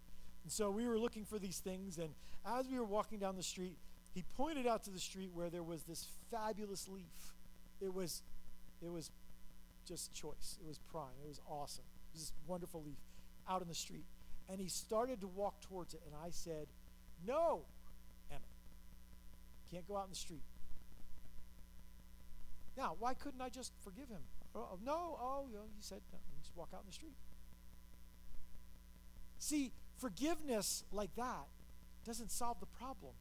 And 0.44 0.52
so 0.52 0.72
we 0.72 0.88
were 0.88 1.00
looking 1.00 1.26
for 1.26 1.40
these 1.40 1.60
things, 1.60 1.98
and 1.98 2.10
as 2.46 2.68
we 2.68 2.80
were 2.80 2.86
walking 2.86 3.20
down 3.20 3.36
the 3.36 3.44
street, 3.44 3.78
he 4.14 4.24
pointed 4.36 4.68
out 4.68 4.84
to 4.84 4.90
the 4.90 5.00
street 5.00 5.32
where 5.34 5.50
there 5.50 5.64
was 5.64 5.84
this 5.84 6.08
fabulous 6.30 6.88
leaf. 6.88 7.34
It 7.80 7.94
was, 7.94 8.22
it 8.82 8.92
was 8.92 9.10
just 9.88 10.14
choice. 10.14 10.58
It 10.62 10.68
was 10.68 10.80
prime. 10.80 11.16
It 11.24 11.28
was 11.28 11.40
awesome. 11.48 11.86
It 12.10 12.16
was 12.16 12.24
this 12.24 12.34
wonderful 12.46 12.84
leaf 12.86 13.00
out 13.50 13.62
in 13.62 13.68
the 13.68 13.76
street. 13.76 14.06
And 14.50 14.60
he 14.60 14.68
started 14.68 15.22
to 15.22 15.28
walk 15.28 15.62
towards 15.62 15.94
it, 15.94 16.02
and 16.06 16.14
I 16.14 16.30
said, 16.30 16.68
No, 17.26 17.62
Emmett, 18.30 18.44
can't 19.72 19.88
go 19.88 19.96
out 19.96 20.06
in 20.06 20.10
the 20.10 20.16
street. 20.16 20.44
Now, 22.78 22.96
why 23.00 23.14
couldn't 23.14 23.42
I 23.42 23.50
just 23.50 23.72
forgive 23.84 24.10
him? 24.10 24.24
Oh, 24.54 24.68
oh 24.74 24.80
no, 24.84 25.18
oh, 25.22 25.46
you, 25.50 25.56
know, 25.56 25.64
you 25.64 25.82
said 25.82 26.02
no, 26.12 26.20
just 26.42 26.56
walk 26.56 26.70
out 26.74 26.82
in 26.82 26.88
the 26.88 26.94
street. 26.94 27.16
See, 29.38 29.72
forgiveness 29.98 30.84
like 30.92 31.16
that 31.16 31.48
doesn't 32.06 32.32
solve 32.32 32.60
the 32.60 32.66
problem. 32.66 33.14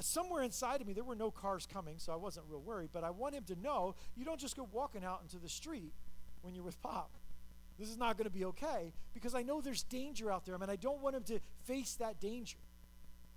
Somewhere 0.00 0.42
inside 0.42 0.80
of 0.80 0.86
me, 0.86 0.92
there 0.92 1.04
were 1.04 1.16
no 1.16 1.30
cars 1.30 1.66
coming, 1.66 1.94
so 1.98 2.12
I 2.12 2.16
wasn't 2.16 2.46
real 2.48 2.60
worried, 2.60 2.90
but 2.92 3.02
I 3.02 3.10
want 3.10 3.34
him 3.34 3.44
to 3.44 3.56
know 3.56 3.94
you 4.14 4.24
don't 4.24 4.38
just 4.38 4.56
go 4.56 4.68
walking 4.70 5.04
out 5.04 5.20
into 5.22 5.38
the 5.38 5.48
street 5.48 5.94
when 6.42 6.54
you're 6.54 6.64
with 6.64 6.80
Pop. 6.82 7.10
This 7.78 7.88
is 7.88 7.96
not 7.96 8.16
going 8.16 8.26
to 8.26 8.30
be 8.30 8.44
okay 8.46 8.92
because 9.14 9.34
I 9.34 9.42
know 9.42 9.60
there's 9.60 9.82
danger 9.82 10.30
out 10.30 10.44
there, 10.44 10.54
I 10.54 10.58
mean, 10.58 10.70
I 10.70 10.76
don't 10.76 11.00
want 11.00 11.16
him 11.16 11.22
to 11.24 11.40
face 11.64 11.94
that 11.94 12.20
danger. 12.20 12.58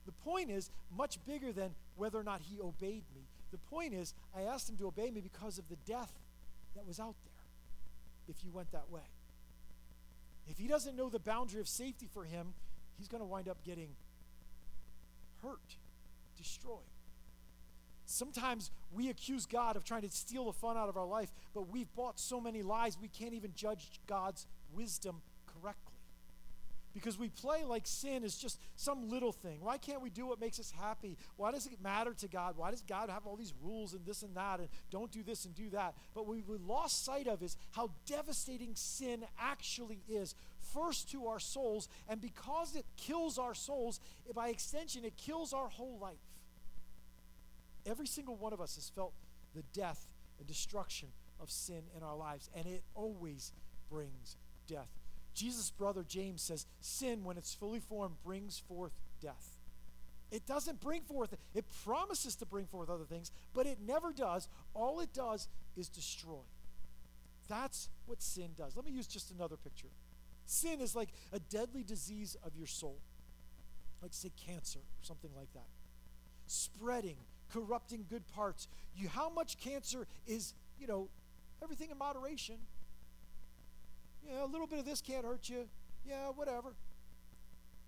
The 0.06 0.12
point 0.12 0.50
is 0.50 0.72
much 0.96 1.24
bigger 1.26 1.52
than 1.52 1.76
whether 1.96 2.18
or 2.18 2.24
not 2.24 2.42
he 2.42 2.60
obeyed 2.60 3.04
me. 3.14 3.28
The 3.52 3.58
point 3.58 3.94
is, 3.94 4.14
I 4.36 4.44
asked 4.44 4.70
him 4.70 4.78
to 4.78 4.88
obey 4.88 5.12
me 5.12 5.22
because 5.22 5.58
of 5.60 5.68
the 5.70 5.76
death 5.86 6.12
that 6.76 6.86
was 6.86 7.00
out 7.00 7.16
there 7.24 7.34
if 8.28 8.44
you 8.44 8.52
went 8.52 8.72
that 8.72 8.90
way. 8.90 9.02
if 10.48 10.58
he 10.58 10.68
doesn't 10.68 10.96
know 10.96 11.10
the 11.10 11.20
boundary 11.20 11.60
of 11.60 11.68
safety 11.68 12.08
for 12.12 12.24
him, 12.24 12.54
he's 12.98 13.08
going 13.08 13.22
to 13.22 13.26
wind 13.26 13.48
up 13.48 13.64
getting 13.64 13.90
hurt, 15.44 15.78
destroyed. 16.40 16.90
Sometimes 18.06 18.72
we 18.92 19.10
accuse 19.10 19.46
God 19.46 19.76
of 19.76 19.84
trying 19.84 20.02
to 20.02 20.10
steal 20.10 20.46
the 20.46 20.54
fun 20.54 20.78
out 20.78 20.90
of 20.90 20.98
our 20.98 21.06
life, 21.06 21.32
but 21.54 21.70
we've 21.70 21.94
bought 21.94 22.20
so 22.20 22.42
many 22.42 22.64
lies 22.64 22.98
we 23.00 23.08
can't 23.08 23.36
even 23.36 23.52
judge 23.54 24.00
God's 24.08 24.48
wisdom 24.74 25.22
correctly. 25.46 25.94
Because 26.92 27.20
we 27.20 27.30
play 27.30 27.64
like 27.66 27.86
sin 27.86 28.24
is 28.24 28.36
just 28.36 28.60
some 28.76 29.10
little 29.10 29.32
thing. 29.32 29.60
Why 29.62 29.78
can't 29.78 30.02
we 30.02 30.10
do 30.10 30.26
what 30.26 30.42
makes 30.42 30.60
us 30.60 30.72
happy? 30.72 31.18
Why 31.38 31.52
does 31.52 31.68
it 31.68 31.80
matter 31.84 32.16
to 32.16 32.28
God? 32.28 32.58
Why 32.58 32.72
does 32.72 32.82
God 32.82 33.12
have 33.12 33.28
all 33.28 33.36
these 33.36 33.54
rules 33.64 33.94
and 33.94 34.04
this 34.08 34.24
and 34.24 34.36
that 34.36 34.60
and 34.60 34.70
don't 34.90 35.12
do 35.12 35.22
this 35.22 35.46
and 35.46 35.54
do 35.54 35.70
that? 35.70 35.94
But 36.16 36.26
what 36.26 36.36
we 36.36 36.58
lost 36.58 37.06
sight 37.06 37.28
of 37.28 37.44
is 37.44 37.58
how 37.74 37.92
devastating 38.08 38.72
sin 38.74 39.24
actually 39.40 40.00
is. 40.10 40.34
First 40.74 41.12
to 41.12 41.28
our 41.28 41.40
souls, 41.40 41.90
and 42.08 42.20
because 42.20 42.76
it 42.76 42.86
kills 42.98 43.38
our 43.38 43.54
souls, 43.54 44.00
by 44.34 44.50
extension, 44.50 45.06
it 45.06 45.16
kills 45.16 45.54
our 45.54 45.68
whole 45.68 46.00
life. 46.02 46.18
Every 47.90 48.08
single 48.08 48.36
one 48.36 48.54
of 48.54 48.62
us 48.62 48.76
has 48.76 48.90
felt 48.90 49.14
the 49.56 49.64
death 49.74 50.08
and 50.38 50.48
destruction 50.48 51.10
of 51.40 51.50
sin 51.50 51.84
in 51.96 52.04
our 52.04 52.16
lives, 52.16 52.50
and 52.56 52.68
it 52.68 52.84
always 52.94 53.54
brings 53.90 54.38
death. 54.68 54.90
Jesus' 55.34 55.72
brother 55.72 56.04
James 56.04 56.42
says, 56.42 56.66
Sin, 56.82 57.24
when 57.24 57.38
it's 57.38 57.54
fully 57.54 57.80
formed, 57.80 58.16
brings 58.24 58.60
forth 58.60 58.94
death. 59.22 59.58
It 60.32 60.46
doesn't 60.46 60.80
bring 60.80 61.02
forth, 61.02 61.34
it 61.56 61.66
promises 61.84 62.36
to 62.36 62.46
bring 62.46 62.68
forth 62.68 62.90
other 62.90 63.06
things, 63.06 63.32
but 63.54 63.66
it 63.66 63.80
never 63.82 64.12
does. 64.12 64.48
All 64.74 65.00
it 65.00 65.12
does 65.12 65.48
is 65.76 65.90
destroy. 65.90 66.44
That's 67.48 67.90
what 68.06 68.22
sin 68.22 68.52
does. 68.56 68.76
Let 68.76 68.86
me 68.86 68.92
use 68.92 69.08
just 69.08 69.32
another 69.32 69.58
picture. 69.58 69.88
Sin 70.46 70.82
is 70.82 70.96
like 70.96 71.10
a 71.34 71.40
deadly 71.40 71.84
disease 71.84 72.38
of 72.44 72.56
your 72.56 72.68
soul, 72.68 73.00
like, 74.02 74.14
say, 74.14 74.32
cancer 74.46 74.80
or 74.80 75.04
something 75.04 75.32
like 75.36 75.52
that, 75.54 75.68
spreading, 76.46 77.18
corrupting 77.52 78.06
good 78.10 78.28
parts. 78.28 78.68
You, 78.96 79.10
how 79.10 79.30
much 79.30 79.58
cancer 79.58 80.08
is, 80.28 80.54
you 80.80 80.88
know, 80.88 81.10
everything 81.62 81.90
in 81.92 81.98
moderation 81.98 82.58
yeah, 84.30 84.44
a 84.44 84.46
little 84.46 84.68
bit 84.68 84.80
of 84.80 84.86
this 84.86 85.02
can't 85.02 85.26
hurt 85.26 85.50
you. 85.50 85.68
Yeah, 86.08 86.30
whatever. 86.30 86.76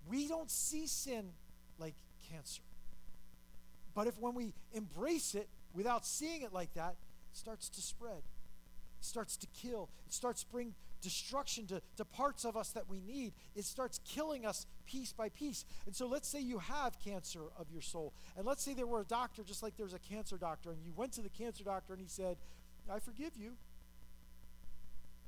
We 0.08 0.28
don't 0.28 0.50
see 0.50 0.88
sin 0.88 1.32
like 1.78 1.96
cancer. 2.30 2.62
But 3.94 4.08
if 4.08 4.18
when 4.20 4.34
we 4.34 4.54
embrace 4.74 5.36
it 5.36 5.50
without 5.74 6.06
seeing 6.06 6.42
it 6.42 6.54
like 6.54 6.74
that, 6.74 6.96
it 7.32 7.38
starts 7.38 7.70
to 7.70 7.82
spread. 7.82 8.24
It 9.00 9.06
starts 9.06 9.38
to 9.38 9.48
kill. 9.48 9.90
It 10.08 10.14
starts 10.14 10.44
bring 10.44 10.74
destruction 11.02 11.68
to, 11.68 11.82
to 11.98 12.06
parts 12.06 12.46
of 12.46 12.56
us 12.56 12.70
that 12.72 12.88
we 12.88 13.02
need. 13.02 13.34
It 13.56 13.66
starts 13.66 14.00
killing 14.06 14.46
us 14.46 14.66
piece 14.86 15.14
by 15.14 15.30
piece. 15.30 15.66
And 15.86 15.96
so 15.96 16.08
let's 16.08 16.28
say 16.28 16.40
you 16.40 16.60
have 16.60 17.00
cancer 17.00 17.42
of 17.58 17.72
your 17.72 17.82
soul. 17.82 18.14
And 18.38 18.46
let's 18.46 18.64
say 18.64 18.74
there 18.74 18.88
were 18.88 19.02
a 19.02 19.06
doctor, 19.06 19.44
just 19.44 19.64
like 19.64 19.78
there's 19.78 19.94
a 19.94 20.00
cancer 20.00 20.38
doctor, 20.38 20.72
and 20.72 20.84
you 20.84 20.94
went 20.96 21.14
to 21.14 21.22
the 21.22 21.30
cancer 21.30 21.64
doctor 21.64 21.94
and 21.94 22.02
he 22.02 22.08
said, 22.08 22.38
I 22.90 23.00
forgive 23.00 23.38
you 23.38 23.54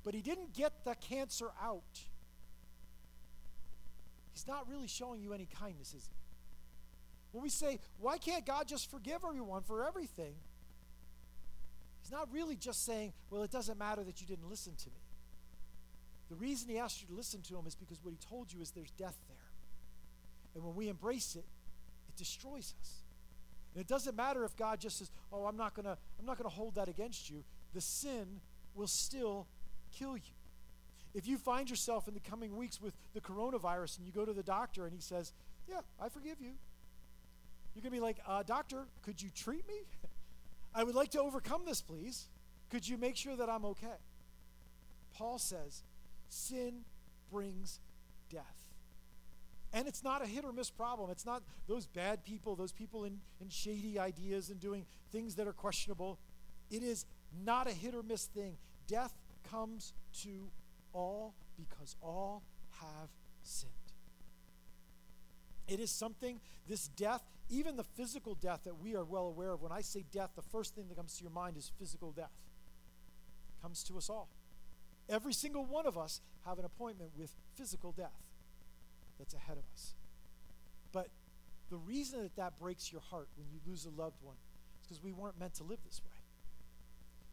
but 0.03 0.13
he 0.13 0.21
didn't 0.21 0.53
get 0.53 0.83
the 0.83 0.95
cancer 0.95 1.49
out. 1.61 2.01
He's 4.33 4.47
not 4.47 4.67
really 4.69 4.87
showing 4.87 5.21
you 5.21 5.33
any 5.33 5.47
kindness, 5.59 5.93
is 5.93 6.07
he? 6.07 6.15
When 7.31 7.43
we 7.43 7.49
say, 7.49 7.79
why 7.99 8.17
can't 8.17 8.45
God 8.45 8.67
just 8.67 8.91
forgive 8.91 9.23
everyone 9.25 9.63
for 9.63 9.87
everything? 9.87 10.35
He's 12.01 12.11
not 12.11 12.27
really 12.31 12.55
just 12.55 12.85
saying, 12.85 13.13
well, 13.29 13.43
it 13.43 13.51
doesn't 13.51 13.79
matter 13.79 14.03
that 14.03 14.21
you 14.21 14.27
didn't 14.27 14.49
listen 14.49 14.75
to 14.75 14.89
me. 14.89 15.02
The 16.33 16.39
reason 16.39 16.67
he 16.67 16.79
asked 16.79 16.99
you 16.99 17.07
to 17.09 17.13
listen 17.13 17.43
to 17.43 17.55
him 17.55 17.67
is 17.67 17.75
because 17.75 18.03
what 18.03 18.09
he 18.09 18.17
told 18.17 18.51
you 18.51 18.59
is 18.59 18.71
there's 18.71 18.89
death 18.89 19.17
there. 19.27 19.37
And 20.55 20.63
when 20.63 20.73
we 20.73 20.89
embrace 20.89 21.35
it, 21.35 21.45
it 22.09 22.15
destroys 22.17 22.73
us. 22.81 23.03
And 23.73 23.81
it 23.81 23.87
doesn't 23.87 24.15
matter 24.15 24.43
if 24.43 24.57
God 24.57 24.79
just 24.79 24.97
says, 24.97 25.11
"Oh, 25.31 25.45
I'm 25.45 25.57
not 25.57 25.75
going 25.75 25.85
to 25.85 25.95
I'm 26.19 26.25
not 26.25 26.39
going 26.39 26.49
to 26.49 26.55
hold 26.55 26.73
that 26.73 26.89
against 26.89 27.29
you." 27.29 27.43
The 27.75 27.81
sin 27.81 28.41
will 28.73 28.87
still 28.87 29.45
kill 29.91 30.17
you. 30.17 30.33
If 31.13 31.27
you 31.27 31.37
find 31.37 31.69
yourself 31.69 32.07
in 32.07 32.15
the 32.15 32.19
coming 32.19 32.57
weeks 32.57 32.81
with 32.81 32.95
the 33.13 33.21
coronavirus 33.21 33.99
and 33.99 34.07
you 34.07 34.11
go 34.11 34.25
to 34.25 34.33
the 34.33 34.41
doctor 34.41 34.85
and 34.85 34.93
he 34.93 35.01
says, 35.01 35.33
Yeah, 35.69 35.81
I 36.01 36.09
forgive 36.09 36.41
you, 36.41 36.53
you're 37.75 37.83
going 37.83 37.91
to 37.91 37.97
be 37.97 37.99
like, 37.99 38.17
uh, 38.27 38.41
Doctor, 38.41 38.85
could 39.03 39.21
you 39.21 39.29
treat 39.35 39.67
me? 39.67 39.81
I 40.73 40.83
would 40.83 40.95
like 40.95 41.11
to 41.11 41.21
overcome 41.21 41.61
this, 41.65 41.81
please. 41.81 42.27
Could 42.71 42.87
you 42.87 42.97
make 42.97 43.17
sure 43.17 43.35
that 43.35 43.49
I'm 43.49 43.65
okay? 43.65 43.99
Paul 45.13 45.37
says, 45.37 45.83
Sin 46.33 46.81
brings 47.31 47.79
death. 48.29 48.73
And 49.71 49.87
it's 49.87 50.03
not 50.03 50.23
a 50.23 50.25
hit 50.25 50.43
or 50.43 50.51
miss 50.51 50.71
problem. 50.71 51.11
It's 51.11 51.25
not 51.25 51.43
those 51.67 51.85
bad 51.85 52.23
people, 52.23 52.55
those 52.55 52.71
people 52.71 53.05
in, 53.05 53.19
in 53.39 53.49
shady 53.49 53.99
ideas 53.99 54.49
and 54.49 54.59
doing 54.59 54.85
things 55.11 55.35
that 55.35 55.47
are 55.47 55.53
questionable. 55.53 56.19
It 56.71 56.81
is 56.81 57.05
not 57.43 57.67
a 57.67 57.71
hit 57.71 57.93
or 57.93 58.01
miss 58.01 58.25
thing. 58.25 58.57
Death 58.87 59.13
comes 59.49 59.93
to 60.23 60.49
all 60.91 61.35
because 61.55 61.95
all 62.01 62.43
have 62.81 63.09
sinned. 63.43 63.71
It 65.67 65.79
is 65.79 65.91
something, 65.91 66.39
this 66.67 66.87
death, 66.87 67.23
even 67.49 67.77
the 67.77 67.83
physical 67.83 68.35
death 68.35 68.61
that 68.65 68.79
we 68.79 68.95
are 68.95 69.05
well 69.05 69.27
aware 69.27 69.51
of. 69.51 69.61
When 69.61 69.71
I 69.71 69.81
say 69.81 70.03
death, 70.11 70.31
the 70.35 70.41
first 70.41 70.73
thing 70.73 70.87
that 70.89 70.97
comes 70.97 71.15
to 71.17 71.23
your 71.23 71.31
mind 71.31 71.57
is 71.57 71.71
physical 71.79 72.11
death. 72.11 72.31
It 73.49 73.61
comes 73.61 73.83
to 73.83 73.97
us 73.97 74.09
all. 74.09 74.29
Every 75.09 75.33
single 75.33 75.65
one 75.65 75.85
of 75.85 75.97
us 75.97 76.21
have 76.45 76.59
an 76.59 76.65
appointment 76.65 77.11
with 77.17 77.33
physical 77.55 77.91
death 77.91 78.21
that's 79.19 79.33
ahead 79.33 79.57
of 79.57 79.63
us. 79.73 79.93
But 80.91 81.07
the 81.69 81.77
reason 81.77 82.21
that 82.21 82.35
that 82.35 82.59
breaks 82.59 82.91
your 82.91 83.01
heart 83.01 83.27
when 83.35 83.47
you 83.49 83.59
lose 83.67 83.85
a 83.85 84.01
loved 84.01 84.21
one 84.21 84.35
is 84.81 84.87
because 84.87 85.03
we 85.03 85.11
weren't 85.11 85.39
meant 85.39 85.55
to 85.55 85.63
live 85.63 85.79
this 85.85 86.01
way. 86.03 86.17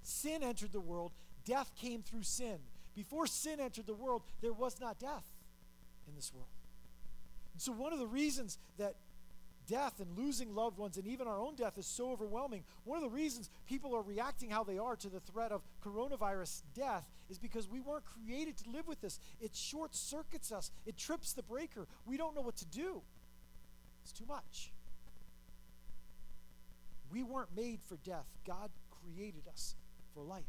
Sin 0.02 0.42
entered 0.42 0.72
the 0.72 0.80
world, 0.80 1.12
death 1.44 1.72
came 1.76 2.02
through 2.02 2.22
sin. 2.22 2.58
Before 2.94 3.26
sin 3.26 3.60
entered 3.60 3.86
the 3.86 3.94
world, 3.94 4.22
there 4.40 4.52
was 4.52 4.80
not 4.80 4.98
death 4.98 5.24
in 6.08 6.14
this 6.16 6.32
world. 6.34 6.48
And 7.52 7.62
so, 7.62 7.72
one 7.72 7.92
of 7.92 7.98
the 7.98 8.06
reasons 8.06 8.58
that 8.78 8.96
death 9.68 10.00
and 10.00 10.18
losing 10.18 10.54
loved 10.54 10.78
ones 10.78 10.96
and 10.96 11.06
even 11.06 11.28
our 11.28 11.38
own 11.38 11.54
death 11.54 11.78
is 11.78 11.86
so 11.86 12.10
overwhelming, 12.10 12.64
one 12.84 12.96
of 12.96 13.02
the 13.02 13.14
reasons 13.14 13.50
people 13.68 13.94
are 13.94 14.02
reacting 14.02 14.50
how 14.50 14.64
they 14.64 14.78
are 14.78 14.96
to 14.96 15.08
the 15.08 15.20
threat 15.20 15.52
of 15.52 15.62
coronavirus 15.84 16.62
death 16.74 17.08
is 17.30 17.38
because 17.38 17.68
we 17.68 17.80
weren't 17.80 18.04
created 18.04 18.56
to 18.58 18.70
live 18.70 18.86
with 18.88 19.00
this. 19.00 19.18
It 19.40 19.54
short 19.54 19.94
circuits 19.94 20.52
us, 20.52 20.70
it 20.84 20.96
trips 20.96 21.32
the 21.32 21.42
breaker. 21.42 21.86
We 22.04 22.16
don't 22.16 22.34
know 22.34 22.42
what 22.42 22.56
to 22.56 22.66
do. 22.66 23.02
It's 24.02 24.12
too 24.12 24.26
much. 24.26 24.72
We 27.10 27.22
weren't 27.22 27.54
made 27.56 27.80
for 27.86 27.96
death, 27.96 28.26
God 28.46 28.70
created 29.02 29.42
us 29.50 29.74
for 30.14 30.22
life. 30.22 30.44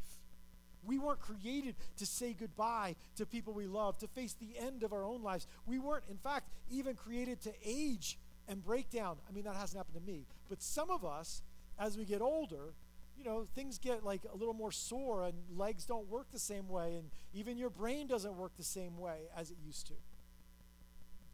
We 0.84 0.98
weren't 0.98 1.20
created 1.20 1.76
to 1.98 2.06
say 2.06 2.34
goodbye 2.38 2.96
to 3.16 3.24
people 3.24 3.52
we 3.52 3.68
love, 3.68 3.98
to 3.98 4.08
face 4.08 4.34
the 4.34 4.58
end 4.58 4.82
of 4.82 4.92
our 4.92 5.04
own 5.04 5.22
lives. 5.22 5.46
We 5.64 5.78
weren't, 5.78 6.04
in 6.10 6.16
fact, 6.16 6.48
even 6.70 6.96
created 6.96 7.40
to 7.42 7.52
age 7.64 8.18
and 8.48 8.64
break 8.64 8.90
down. 8.90 9.18
I 9.28 9.32
mean, 9.32 9.44
that 9.44 9.54
hasn't 9.54 9.76
happened 9.76 10.04
to 10.04 10.12
me. 10.12 10.26
But 10.48 10.60
some 10.60 10.90
of 10.90 11.04
us, 11.04 11.42
as 11.78 11.96
we 11.96 12.04
get 12.04 12.20
older, 12.20 12.74
you 13.22 13.30
know, 13.30 13.46
things 13.54 13.78
get 13.78 14.04
like 14.04 14.22
a 14.32 14.36
little 14.36 14.54
more 14.54 14.72
sore 14.72 15.24
and 15.24 15.34
legs 15.56 15.84
don't 15.84 16.08
work 16.08 16.26
the 16.32 16.38
same 16.38 16.68
way, 16.68 16.96
and 16.96 17.10
even 17.32 17.56
your 17.56 17.70
brain 17.70 18.06
doesn't 18.06 18.36
work 18.36 18.52
the 18.56 18.64
same 18.64 18.98
way 18.98 19.28
as 19.36 19.50
it 19.50 19.56
used 19.64 19.86
to. 19.88 19.94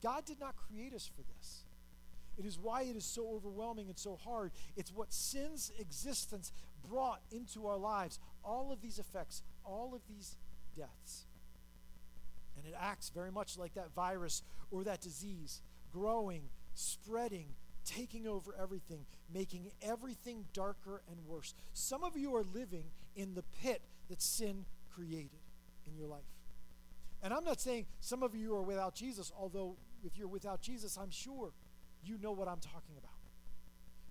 God 0.03 0.25
did 0.25 0.39
not 0.39 0.55
create 0.57 0.93
us 0.93 1.11
for 1.15 1.23
this. 1.23 1.65
It 2.37 2.45
is 2.45 2.59
why 2.59 2.83
it 2.83 2.95
is 2.95 3.05
so 3.05 3.27
overwhelming 3.35 3.89
and 3.89 3.99
so 3.99 4.17
hard. 4.23 4.53
It's 4.77 4.93
what 4.93 5.13
sin's 5.13 5.73
existence 5.79 6.53
brought 6.89 7.21
into 7.33 7.67
our 7.67 7.79
lives. 7.79 8.19
All 8.45 8.71
of 8.71 8.81
these 8.81 8.99
effects, 8.99 9.43
all 9.65 9.95
of 9.95 10.03
these 10.09 10.37
deaths. 10.77 11.27
And 12.57 12.67
it 12.67 12.75
acts 12.79 13.09
very 13.09 13.33
much 13.33 13.59
like 13.59 13.75
that 13.75 13.95
virus 13.95 14.43
or 14.71 14.85
that 14.85 15.01
disease, 15.01 15.63
growing, 15.93 16.51
spreading, 16.75 17.55
taking 17.89 18.27
over 18.27 18.55
everything, 18.61 19.07
making 19.33 19.71
everything 19.81 20.45
darker 20.53 21.03
and 21.11 21.19
worse. 21.27 21.55
Some 21.73 22.05
of 22.05 22.17
you 22.17 22.35
are 22.37 22.45
living 22.45 22.85
in 23.17 23.35
the 23.35 23.43
pit 23.63 23.83
that 24.09 24.21
sin 24.21 24.67
created 24.95 25.41
in 25.87 25.97
your 25.97 26.07
life. 26.07 26.21
And 27.23 27.33
I'm 27.33 27.45
not 27.45 27.61
saying 27.61 27.87
some 28.01 28.23
of 28.23 28.35
you 28.35 28.55
are 28.55 28.63
without 28.63 28.95
Jesus, 28.95 29.33
although 29.37 29.77
if 30.05 30.17
you're 30.17 30.29
without 30.29 30.61
Jesus, 30.61 30.97
I'm 30.97 31.11
sure 31.11 31.53
you 32.03 32.19
know 32.19 32.33
what 32.33 32.47
I'm 32.47 32.61
talking 32.61 32.97
about. 32.97 33.11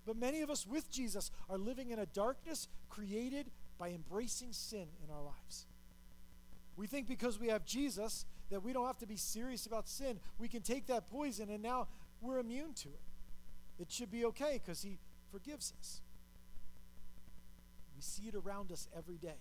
But 0.05 0.17
many 0.17 0.41
of 0.41 0.49
us 0.49 0.65
with 0.65 0.89
Jesus 0.89 1.31
are 1.49 1.57
living 1.57 1.91
in 1.91 1.99
a 1.99 2.05
darkness 2.05 2.67
created 2.89 3.51
by 3.77 3.89
embracing 3.89 4.53
sin 4.53 4.87
in 5.03 5.11
our 5.13 5.21
lives. 5.21 5.67
We 6.75 6.87
think 6.87 7.07
because 7.07 7.39
we 7.39 7.47
have 7.47 7.65
Jesus 7.65 8.25
that 8.49 8.63
we 8.63 8.71
don't 8.73 8.87
have 8.87 8.99
to 8.99 9.07
be 9.07 9.17
serious 9.17 9.65
about 9.65 9.87
sin. 9.87 10.19
We 10.37 10.47
can 10.47 10.61
take 10.61 10.87
that 10.87 11.07
poison 11.07 11.49
and 11.49 11.61
now 11.61 11.87
we're 12.21 12.39
immune 12.39 12.73
to 12.75 12.89
it. 12.89 13.01
It 13.79 13.91
should 13.91 14.11
be 14.11 14.25
okay 14.25 14.59
because 14.63 14.81
He 14.81 14.97
forgives 15.31 15.73
us. 15.79 16.01
We 17.95 18.01
see 18.01 18.27
it 18.27 18.35
around 18.35 18.71
us 18.71 18.87
every 18.95 19.17
day. 19.17 19.39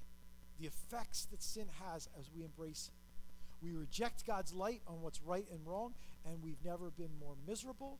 The 0.60 0.66
effects 0.66 1.26
that 1.30 1.42
sin 1.42 1.66
has 1.84 2.08
as 2.18 2.30
we 2.34 2.42
embrace 2.42 2.90
it. 2.92 3.64
We 3.64 3.72
reject 3.72 4.26
God's 4.26 4.52
light 4.52 4.82
on 4.86 5.02
what's 5.02 5.22
right 5.22 5.46
and 5.50 5.60
wrong, 5.66 5.94
and 6.24 6.42
we've 6.42 6.64
never 6.64 6.90
been 6.90 7.10
more 7.20 7.34
miserable. 7.46 7.98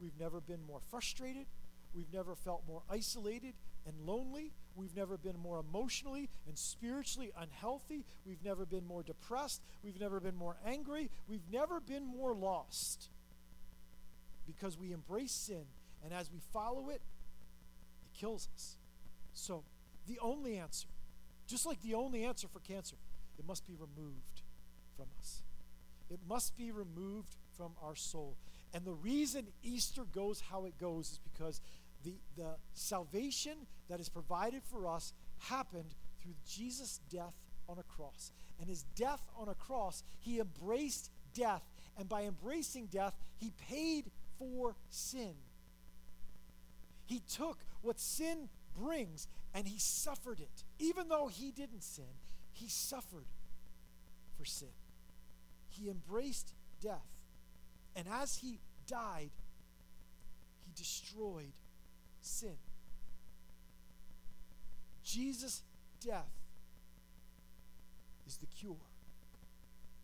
We've 0.00 0.18
never 0.18 0.40
been 0.40 0.64
more 0.66 0.80
frustrated. 0.90 1.46
We've 1.94 2.12
never 2.12 2.34
felt 2.34 2.62
more 2.66 2.82
isolated 2.90 3.54
and 3.86 3.94
lonely. 4.04 4.52
We've 4.74 4.96
never 4.96 5.16
been 5.16 5.38
more 5.38 5.60
emotionally 5.60 6.28
and 6.48 6.58
spiritually 6.58 7.30
unhealthy. 7.38 8.04
We've 8.26 8.44
never 8.44 8.66
been 8.66 8.86
more 8.86 9.02
depressed. 9.02 9.62
We've 9.84 10.00
never 10.00 10.18
been 10.18 10.34
more 10.34 10.56
angry. 10.66 11.10
We've 11.28 11.48
never 11.52 11.80
been 11.80 12.04
more 12.04 12.34
lost 12.34 13.10
because 14.46 14.78
we 14.78 14.92
embrace 14.92 15.32
sin, 15.32 15.64
and 16.02 16.12
as 16.12 16.30
we 16.30 16.40
follow 16.52 16.90
it, 16.90 17.02
it 18.04 18.18
kills 18.18 18.48
us. 18.54 18.76
So, 19.32 19.64
the 20.06 20.18
only 20.20 20.58
answer, 20.58 20.88
just 21.46 21.66
like 21.66 21.80
the 21.82 21.94
only 21.94 22.24
answer 22.24 22.46
for 22.48 22.60
cancer, 22.60 22.96
it 23.38 23.46
must 23.46 23.66
be 23.66 23.74
removed 23.74 24.42
from 24.96 25.06
us. 25.18 25.42
It 26.10 26.20
must 26.28 26.56
be 26.56 26.70
removed 26.70 27.36
from 27.56 27.72
our 27.82 27.96
soul. 27.96 28.36
And 28.72 28.84
the 28.84 28.92
reason 28.92 29.46
Easter 29.62 30.04
goes 30.04 30.40
how 30.40 30.64
it 30.66 30.78
goes 30.78 31.12
is 31.12 31.18
because 31.18 31.60
the, 32.04 32.14
the 32.36 32.56
salvation 32.74 33.66
that 33.88 34.00
is 34.00 34.08
provided 34.08 34.62
for 34.64 34.86
us 34.86 35.12
happened 35.38 35.94
through 36.22 36.34
Jesus' 36.46 37.00
death 37.10 37.34
on 37.68 37.78
a 37.78 37.82
cross. 37.82 38.32
And 38.60 38.68
his 38.68 38.82
death 38.96 39.22
on 39.36 39.48
a 39.48 39.54
cross, 39.54 40.02
he 40.20 40.40
embraced 40.40 41.10
death. 41.32 41.62
And 41.96 42.08
by 42.08 42.22
embracing 42.22 42.86
death, 42.86 43.14
he 43.36 43.52
paid 43.68 44.10
for 44.44 44.76
sin. 44.90 45.34
He 47.06 47.20
took 47.20 47.58
what 47.82 47.98
sin 47.98 48.48
brings 48.78 49.28
and 49.54 49.66
he 49.66 49.78
suffered 49.78 50.40
it. 50.40 50.64
Even 50.78 51.08
though 51.08 51.28
he 51.28 51.50
didn't 51.50 51.82
sin, 51.82 52.04
he 52.52 52.68
suffered 52.68 53.26
for 54.36 54.44
sin. 54.44 54.68
He 55.68 55.88
embraced 55.88 56.54
death. 56.80 57.06
And 57.96 58.06
as 58.08 58.36
he 58.36 58.60
died, 58.86 59.30
he 60.64 60.72
destroyed 60.74 61.52
sin. 62.20 62.56
Jesus' 65.04 65.62
death 66.04 66.32
is 68.26 68.36
the 68.38 68.46
cure 68.46 68.76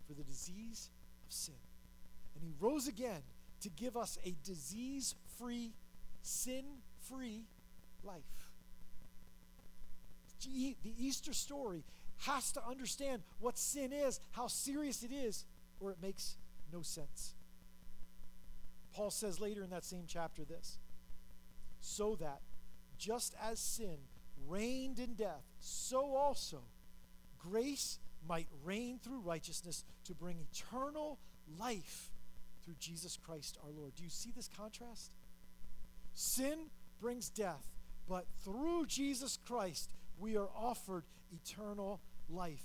for 0.06 0.14
the 0.14 0.22
disease 0.22 0.90
of 1.26 1.32
sin. 1.32 1.54
And 2.34 2.44
he 2.44 2.52
rose 2.60 2.86
again 2.86 3.22
to 3.60 3.68
give 3.68 3.96
us 3.96 4.18
a 4.24 4.34
disease 4.44 5.14
free, 5.38 5.72
sin 6.22 6.64
free 7.08 7.46
life. 8.02 8.22
The 10.42 10.94
Easter 10.98 11.34
story 11.34 11.84
has 12.20 12.52
to 12.52 12.66
understand 12.66 13.22
what 13.40 13.58
sin 13.58 13.92
is, 13.92 14.20
how 14.32 14.46
serious 14.46 15.02
it 15.02 15.12
is, 15.12 15.44
or 15.80 15.90
it 15.90 15.98
makes 16.00 16.36
no 16.72 16.82
sense. 16.82 17.34
Paul 18.92 19.10
says 19.10 19.40
later 19.40 19.62
in 19.62 19.70
that 19.70 19.84
same 19.84 20.04
chapter 20.06 20.44
this 20.44 20.78
so 21.80 22.16
that 22.16 22.40
just 22.98 23.34
as 23.42 23.58
sin 23.58 23.96
reigned 24.46 24.98
in 24.98 25.14
death, 25.14 25.44
so 25.58 26.14
also 26.14 26.60
grace 27.38 27.98
might 28.28 28.48
reign 28.64 28.98
through 28.98 29.20
righteousness 29.20 29.84
to 30.04 30.14
bring 30.14 30.38
eternal 30.52 31.18
life 31.58 32.09
through 32.70 32.76
Jesus 32.78 33.16
Christ 33.16 33.58
our 33.64 33.70
Lord. 33.76 33.94
Do 33.96 34.04
you 34.04 34.10
see 34.10 34.30
this 34.30 34.48
contrast? 34.56 35.10
Sin 36.14 36.66
brings 37.00 37.28
death, 37.28 37.66
but 38.08 38.26
through 38.44 38.86
Jesus 38.86 39.38
Christ 39.44 39.90
we 40.20 40.36
are 40.36 40.48
offered 40.56 41.04
eternal 41.32 42.00
life. 42.28 42.62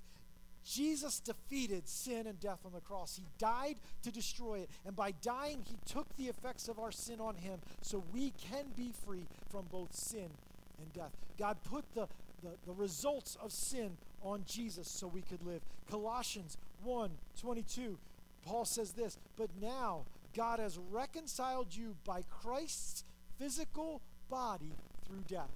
Jesus 0.63 1.19
defeated 1.19 1.87
sin 1.87 2.27
and 2.27 2.39
death 2.39 2.59
on 2.65 2.73
the 2.73 2.81
cross. 2.81 3.15
He 3.15 3.25
died 3.39 3.77
to 4.03 4.11
destroy 4.11 4.59
it. 4.59 4.69
And 4.85 4.95
by 4.95 5.11
dying, 5.11 5.63
he 5.67 5.77
took 5.85 6.07
the 6.17 6.25
effects 6.25 6.67
of 6.67 6.79
our 6.79 6.91
sin 6.91 7.19
on 7.19 7.35
him 7.35 7.59
so 7.81 8.03
we 8.13 8.31
can 8.49 8.65
be 8.75 8.91
free 9.05 9.25
from 9.51 9.65
both 9.71 9.93
sin 9.95 10.29
and 10.79 10.93
death. 10.93 11.11
God 11.37 11.57
put 11.63 11.85
the, 11.93 12.07
the, 12.43 12.49
the 12.65 12.73
results 12.73 13.37
of 13.41 13.51
sin 13.51 13.97
on 14.23 14.43
Jesus 14.47 14.89
so 14.89 15.07
we 15.07 15.21
could 15.21 15.43
live. 15.45 15.61
Colossians 15.89 16.57
1 16.83 17.11
22, 17.39 17.97
Paul 18.45 18.65
says 18.65 18.93
this, 18.93 19.17
but 19.35 19.49
now 19.59 20.05
God 20.35 20.59
has 20.59 20.77
reconciled 20.91 21.75
you 21.75 21.95
by 22.05 22.21
Christ's 22.29 23.03
physical 23.37 24.01
body 24.29 24.73
through 25.05 25.23
death. 25.27 25.51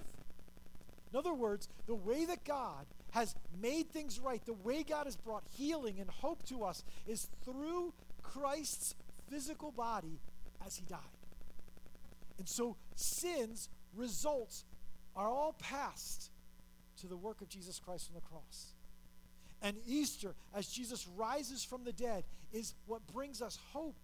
In 1.12 1.18
other 1.18 1.34
words, 1.34 1.68
the 1.86 1.94
way 1.94 2.24
that 2.24 2.44
God 2.44 2.86
has 3.12 3.34
made 3.60 3.90
things 3.90 4.20
right, 4.20 4.44
the 4.44 4.52
way 4.52 4.82
God 4.82 5.06
has 5.06 5.16
brought 5.16 5.44
healing 5.56 5.98
and 5.98 6.08
hope 6.08 6.44
to 6.46 6.62
us 6.62 6.84
is 7.06 7.28
through 7.44 7.92
Christ's 8.22 8.94
physical 9.28 9.72
body 9.72 10.20
as 10.64 10.76
he 10.76 10.84
died. 10.84 10.98
And 12.38 12.48
so 12.48 12.76
sin's 12.94 13.68
results 13.94 14.64
are 15.16 15.28
all 15.28 15.54
passed 15.58 16.30
to 17.00 17.06
the 17.06 17.16
work 17.16 17.40
of 17.40 17.48
Jesus 17.48 17.78
Christ 17.78 18.10
on 18.10 18.14
the 18.14 18.20
cross. 18.20 18.74
And 19.62 19.76
Easter, 19.86 20.34
as 20.54 20.68
Jesus 20.68 21.06
rises 21.16 21.64
from 21.64 21.84
the 21.84 21.92
dead, 21.92 22.24
is 22.52 22.74
what 22.86 23.06
brings 23.06 23.42
us 23.42 23.58
hope 23.72 23.96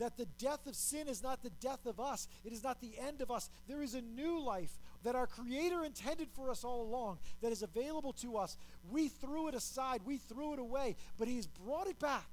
that 0.00 0.16
the 0.16 0.26
death 0.38 0.66
of 0.66 0.74
sin 0.74 1.08
is 1.08 1.22
not 1.22 1.42
the 1.42 1.50
death 1.60 1.84
of 1.86 2.00
us, 2.00 2.26
it 2.44 2.52
is 2.52 2.64
not 2.64 2.80
the 2.80 2.94
end 2.98 3.20
of 3.20 3.30
us. 3.30 3.50
There 3.68 3.82
is 3.82 3.94
a 3.94 4.00
new 4.00 4.40
life 4.40 4.78
that 5.04 5.14
our 5.14 5.26
Creator 5.26 5.84
intended 5.84 6.28
for 6.32 6.50
us 6.50 6.64
all 6.64 6.82
along 6.82 7.18
that 7.42 7.52
is 7.52 7.62
available 7.62 8.14
to 8.14 8.36
us. 8.36 8.56
We 8.90 9.08
threw 9.08 9.48
it 9.48 9.54
aside, 9.54 10.00
we 10.04 10.16
threw 10.16 10.54
it 10.54 10.58
away, 10.58 10.96
but 11.18 11.28
He 11.28 11.36
has 11.36 11.46
brought 11.46 11.86
it 11.86 11.98
back 11.98 12.28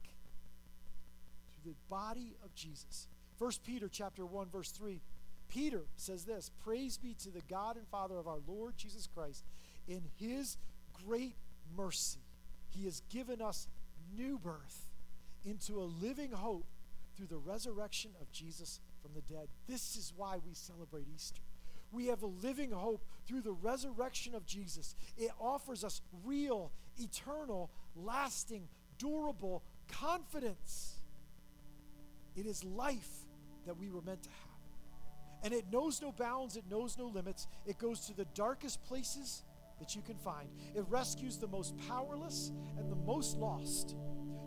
through 1.61 1.73
the 1.73 1.77
body 1.89 2.35
of 2.43 2.55
Jesus. 2.55 3.07
1 3.37 3.51
Peter 3.65 3.89
chapter 3.91 4.25
1 4.25 4.47
verse 4.49 4.71
3 4.71 5.01
Peter 5.49 5.85
says 5.95 6.25
this, 6.25 6.51
"Praise 6.63 6.97
be 6.97 7.13
to 7.15 7.29
the 7.29 7.41
God 7.49 7.77
and 7.77 7.87
Father 7.87 8.17
of 8.17 8.27
our 8.27 8.39
Lord 8.47 8.77
Jesus 8.77 9.07
Christ. 9.07 9.45
In 9.87 10.03
his 10.17 10.57
great 11.05 11.35
mercy, 11.75 12.19
he 12.77 12.85
has 12.85 13.01
given 13.09 13.41
us 13.41 13.67
new 14.15 14.37
birth 14.37 14.89
into 15.45 15.79
a 15.79 15.89
living 16.01 16.31
hope 16.31 16.65
through 17.15 17.27
the 17.27 17.37
resurrection 17.37 18.11
of 18.21 18.31
Jesus 18.31 18.79
from 19.01 19.11
the 19.15 19.21
dead. 19.21 19.47
This 19.67 19.95
is 19.95 20.13
why 20.15 20.37
we 20.45 20.53
celebrate 20.53 21.07
Easter. 21.13 21.41
We 21.91 22.07
have 22.07 22.21
a 22.21 22.27
living 22.27 22.71
hope 22.71 23.03
through 23.25 23.41
the 23.41 23.53
resurrection 23.53 24.35
of 24.35 24.45
Jesus. 24.45 24.95
It 25.17 25.31
offers 25.39 25.83
us 25.83 26.01
real, 26.25 26.71
eternal, 26.97 27.71
lasting, 27.95 28.67
durable 28.97 29.63
confidence. 29.91 30.95
It 32.35 32.45
is 32.45 32.63
life 32.63 33.09
that 33.65 33.77
we 33.77 33.89
were 33.89 34.01
meant 34.01 34.23
to 34.23 34.29
have. 34.29 34.47
And 35.43 35.53
it 35.53 35.65
knows 35.71 36.01
no 36.01 36.11
bounds, 36.11 36.57
it 36.57 36.65
knows 36.69 36.97
no 36.97 37.07
limits. 37.07 37.47
It 37.65 37.77
goes 37.77 38.01
to 38.07 38.13
the 38.15 38.25
darkest 38.33 38.83
places 38.83 39.43
that 39.79 39.95
you 39.95 40.01
can 40.01 40.17
find. 40.17 40.49
It 40.75 40.85
rescues 40.89 41.37
the 41.37 41.47
most 41.47 41.75
powerless 41.87 42.51
and 42.77 42.91
the 42.91 42.95
most 42.95 43.37
lost. 43.37 43.95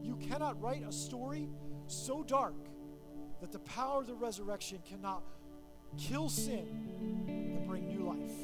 You 0.03 0.17
cannot 0.17 0.61
write 0.61 0.83
a 0.87 0.93
story 0.93 1.49
so 1.87 2.23
dark 2.23 2.55
that 3.41 3.53
the 3.53 3.59
power 3.61 4.01
of 4.01 4.07
the 4.07 4.15
resurrection 4.15 4.79
cannot 4.89 5.23
kill 5.97 6.29
sin 6.29 7.27
and 7.29 7.67
bring 7.67 7.89
new 7.89 8.05
life. 8.05 8.37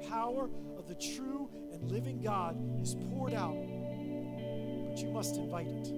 The 0.00 0.08
power 0.08 0.50
of 0.78 0.86
the 0.86 0.94
true 0.94 1.48
and 1.72 1.90
living 1.90 2.20
God 2.20 2.56
is 2.80 2.94
poured 2.94 3.34
out, 3.34 3.56
but 4.88 4.98
you 4.98 5.10
must 5.10 5.36
invite 5.36 5.68
it. 5.68 5.92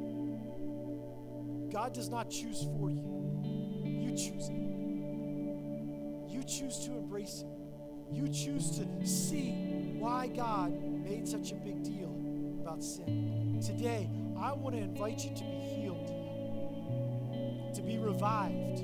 God 1.70 1.92
does 1.92 2.08
not 2.08 2.30
choose 2.30 2.66
for 2.78 2.90
you, 2.90 3.40
you 3.84 4.10
choose 4.10 4.48
it. 4.48 4.68
You 6.28 6.42
choose 6.44 6.78
to 6.86 6.92
embrace 6.92 7.44
it. 7.46 7.57
You 8.10 8.28
choose 8.28 8.78
to 8.78 9.06
see 9.06 9.96
why 9.98 10.28
God 10.28 10.72
made 10.72 11.28
such 11.28 11.52
a 11.52 11.54
big 11.56 11.82
deal 11.82 12.14
about 12.60 12.82
sin. 12.82 13.60
Today, 13.64 14.08
I 14.40 14.52
want 14.52 14.76
to 14.76 14.80
invite 14.80 15.24
you 15.24 15.30
to 15.34 15.44
be 15.44 15.58
healed, 15.58 16.06
to 17.74 17.82
be 17.82 17.98
revived, 17.98 18.78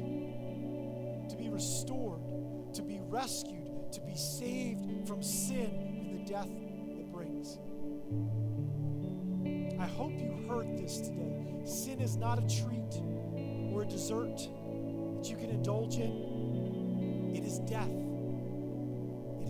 to 1.31 1.37
be 1.37 1.49
restored, 1.49 2.21
to 2.75 2.83
be 2.83 3.01
rescued, 3.09 3.93
to 3.93 4.01
be 4.01 4.15
saved 4.15 5.07
from 5.07 5.23
sin 5.23 5.71
and 5.71 6.21
the 6.21 6.31
death 6.31 6.49
it 6.99 7.11
brings. 7.13 7.59
I 9.81 9.87
hope 9.87 10.13
you 10.19 10.47
heard 10.49 10.77
this 10.77 11.01
today. 11.01 11.45
Sin 11.65 12.01
is 12.01 12.17
not 12.17 12.39
a 12.39 12.43
treat 12.43 13.01
or 13.73 13.83
a 13.83 13.87
dessert 13.87 14.37
that 15.17 15.31
you 15.31 15.37
can 15.37 15.51
indulge 15.51 15.97
in, 15.97 17.33
it 17.35 17.45
is 17.45 17.59
death. 17.61 17.91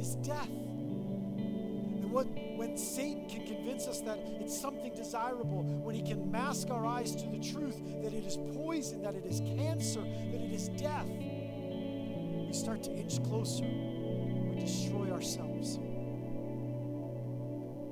Is 0.05 0.17
death. 0.17 0.51
And 0.51 2.13
what, 2.13 2.27
when 2.57 2.77
Satan 2.77 3.27
can 3.27 3.47
convince 3.47 3.87
us 3.87 4.01
that 4.01 4.19
it's 4.39 4.61
something 4.61 4.95
desirable, 4.95 5.63
when 5.63 5.95
he 5.95 6.03
can 6.03 6.31
mask 6.31 6.69
our 6.69 6.85
eyes 6.85 7.17
to 7.17 7.27
the 7.27 7.39
truth 7.39 7.79
that 8.03 8.13
it 8.13 8.27
is 8.27 8.37
poison, 8.55 9.01
that 9.01 9.15
it 9.15 9.25
is 9.25 9.41
cancer, 9.41 10.03
that 10.03 10.43
it 10.43 10.53
is 10.53 10.69
death, 10.77 11.07
we 11.09 12.51
start 12.53 12.83
to 12.83 12.91
inch 12.91 13.25
closer. 13.25 13.65
We 13.65 14.61
destroy 14.61 15.11
ourselves. 15.11 15.77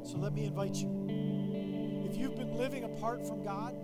So 0.05 0.19
let 0.19 0.35
me 0.35 0.45
invite 0.45 0.75
you 0.75 1.07
If 2.11 2.19
you've 2.19 2.37
been 2.37 2.59
living 2.59 2.85
apart 2.85 3.27
from 3.27 3.43
God, 3.43 3.75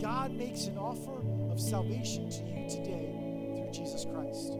God 0.00 0.30
makes 0.36 0.66
an 0.66 0.78
offer 0.78 1.20
of 1.50 1.58
salvation 1.58 2.30
to 2.30 2.44
you 2.44 2.70
today 2.70 3.10
through 3.56 3.72
Jesus 3.72 4.04
Christ. 4.04 4.52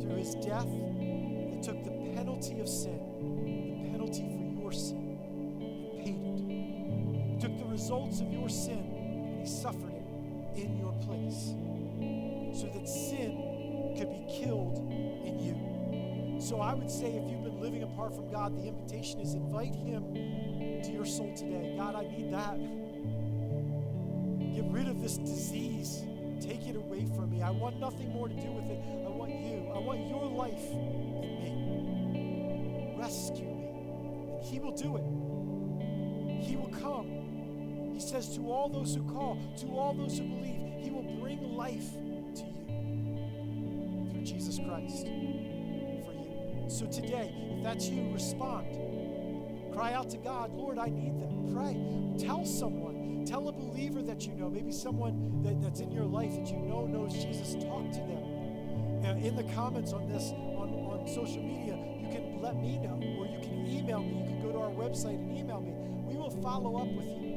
Through 0.00 0.16
his 0.16 0.34
death 0.36 0.66
that 0.66 1.62
took 1.62 1.84
the 1.84 1.90
penalty 2.14 2.60
of 2.60 2.68
sin, 2.68 2.98
the 3.82 3.90
penalty 3.90 4.22
for 4.22 4.62
your 4.62 4.72
sin, 4.72 5.18
and 5.20 6.04
paid 6.04 6.20
it. 6.24 7.34
He 7.34 7.40
took 7.40 7.58
the 7.58 7.66
results 7.66 8.20
of 8.20 8.32
your 8.32 8.48
sin 8.48 8.78
and 8.78 9.40
he 9.40 9.46
suffered 9.46 9.92
it 9.92 10.60
in 10.60 10.78
your 10.78 10.92
place 11.06 11.54
so 12.58 12.66
that 12.66 12.88
sin 12.88 13.94
could 13.96 14.10
be 14.10 14.26
killed 14.28 14.78
in 15.24 15.38
you. 15.38 16.40
So 16.40 16.60
I 16.60 16.74
would 16.74 16.90
say 16.90 17.06
if 17.06 17.30
you've 17.30 17.44
been 17.44 17.60
living 17.60 17.82
apart 17.82 18.14
from 18.14 18.30
God, 18.30 18.56
the 18.56 18.66
invitation 18.66 19.20
is 19.20 19.34
invite 19.34 19.74
him 19.74 20.14
to 20.82 20.90
your 20.90 21.04
soul 21.04 21.34
today. 21.36 21.74
God, 21.76 21.94
I 21.94 22.02
need 22.08 22.32
that. 22.32 22.56
Get 24.54 24.64
rid 24.72 24.88
of 24.88 25.00
this 25.02 25.18
disease. 25.18 26.02
Take 26.40 26.66
it 26.66 26.76
away 26.76 27.06
from 27.14 27.30
me. 27.30 27.42
I 27.42 27.50
want 27.50 27.78
nothing 27.78 28.08
more 28.10 28.26
to 28.28 28.34
do 28.34 28.50
with 28.52 28.64
it. 28.70 28.80
I 29.06 29.09
I 29.80 29.82
want 29.82 30.06
your 30.08 30.26
life 30.26 30.72
in 30.72 32.12
me. 32.12 32.94
Rescue 32.98 33.46
me. 33.46 34.34
And 34.34 34.44
He 34.44 34.58
will 34.58 34.72
do 34.72 34.96
it. 34.98 36.44
He 36.44 36.56
will 36.56 36.68
come. 36.68 37.90
He 37.94 38.00
says 38.00 38.36
to 38.36 38.52
all 38.52 38.68
those 38.68 38.94
who 38.94 39.02
call, 39.04 39.38
to 39.56 39.68
all 39.68 39.94
those 39.94 40.18
who 40.18 40.24
believe, 40.24 40.84
He 40.84 40.90
will 40.90 41.18
bring 41.18 41.56
life 41.56 41.92
to 41.94 42.44
you 42.44 44.10
through 44.10 44.22
Jesus 44.22 44.58
Christ 44.58 45.06
for 45.06 46.12
you. 46.12 46.64
So 46.68 46.84
today, 46.84 47.32
if 47.56 47.64
that's 47.64 47.88
you, 47.88 48.12
respond. 48.12 48.66
Cry 49.72 49.94
out 49.94 50.10
to 50.10 50.18
God, 50.18 50.52
Lord, 50.52 50.76
I 50.76 50.90
need 50.90 51.18
that. 51.20 51.54
Pray. 51.54 51.74
Tell 52.18 52.44
someone. 52.44 53.24
Tell 53.24 53.48
a 53.48 53.52
believer 53.52 54.02
that 54.02 54.26
you 54.26 54.34
know, 54.34 54.50
maybe 54.50 54.72
someone 54.72 55.42
that, 55.42 55.62
that's 55.62 55.80
in 55.80 55.90
your 55.90 56.04
life 56.04 56.34
that 56.34 56.50
you 56.50 56.58
know 56.58 56.84
knows 56.84 57.14
Jesus. 57.14 57.54
Talk 57.54 57.90
to 57.92 58.00
them. 58.00 58.39
Uh, 59.04 59.16
in 59.16 59.34
the 59.34 59.44
comments 59.54 59.94
on 59.94 60.06
this, 60.08 60.30
on, 60.30 60.68
on 60.74 61.08
social 61.08 61.42
media, 61.42 61.74
you 61.98 62.08
can 62.12 62.40
let 62.42 62.54
me 62.56 62.78
know, 62.78 63.00
or 63.18 63.26
you 63.26 63.40
can 63.40 63.66
email 63.66 64.00
me. 64.00 64.18
You 64.18 64.24
can 64.24 64.42
go 64.42 64.52
to 64.52 64.58
our 64.58 64.70
website 64.70 65.14
and 65.14 65.36
email 65.36 65.60
me. 65.60 65.72
We 66.04 66.16
will 66.16 66.30
follow 66.42 66.76
up 66.76 66.88
with 66.88 67.06
you. 67.06 67.30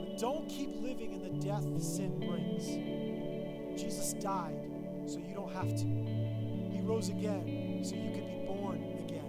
But 0.00 0.18
don't 0.18 0.48
keep 0.48 0.70
living 0.80 1.12
in 1.12 1.22
the 1.22 1.44
death 1.44 1.64
sin 1.82 2.18
brings. 2.20 2.64
Jesus 3.78 4.14
died 4.14 4.56
so 5.06 5.18
you 5.18 5.34
don't 5.34 5.52
have 5.52 5.68
to. 5.68 5.84
He 5.84 6.80
rose 6.80 7.10
again 7.10 7.80
so 7.84 7.94
you 7.94 8.10
can 8.12 8.24
be 8.24 8.46
born 8.46 8.82
again 9.04 9.28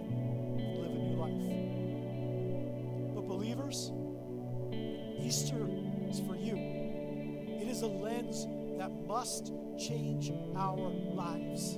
and 0.58 0.78
live 0.78 0.92
a 0.92 0.98
new 0.98 1.16
life. 1.20 3.14
But 3.14 3.28
believers, 3.28 3.92
Easter 5.20 5.68
is 6.08 6.20
for 6.20 6.36
you. 6.36 6.56
It 6.56 7.68
is 7.68 7.82
a 7.82 7.86
lens 7.86 8.46
that 8.86 9.06
must 9.08 9.52
change 9.76 10.30
our 10.54 10.90
lives. 11.12 11.76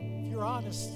If 0.00 0.30
you're 0.30 0.44
honest, 0.44 0.90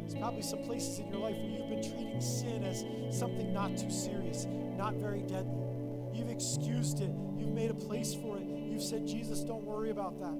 there's 0.00 0.14
probably 0.14 0.42
some 0.42 0.62
places 0.64 0.98
in 0.98 1.08
your 1.08 1.20
life 1.20 1.36
where 1.36 1.48
you've 1.48 1.70
been 1.70 1.82
treating 1.82 2.20
sin 2.20 2.62
as 2.62 2.84
something 3.16 3.54
not 3.54 3.78
too 3.78 3.90
serious, 3.90 4.46
not 4.76 4.94
very 4.96 5.22
deadly. 5.22 5.64
You've 6.12 6.28
excused 6.28 7.00
it, 7.00 7.10
you've 7.38 7.54
made 7.54 7.70
a 7.70 7.74
place 7.74 8.14
for 8.14 8.36
it. 8.36 8.44
You've 8.44 8.82
said, 8.82 9.06
Jesus, 9.06 9.40
don't 9.40 9.64
worry 9.64 9.90
about 9.90 10.20
that. 10.20 10.38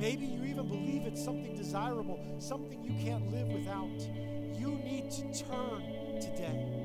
Maybe 0.00 0.26
you 0.26 0.42
even 0.44 0.66
believe 0.66 1.06
it's 1.06 1.24
something 1.24 1.54
desirable, 1.54 2.18
something 2.40 2.82
you 2.82 2.92
can't 3.04 3.30
live 3.30 3.48
without. 3.48 4.00
You 4.58 4.70
need 4.84 5.12
to 5.12 5.44
turn 5.44 5.82
today. 6.20 6.77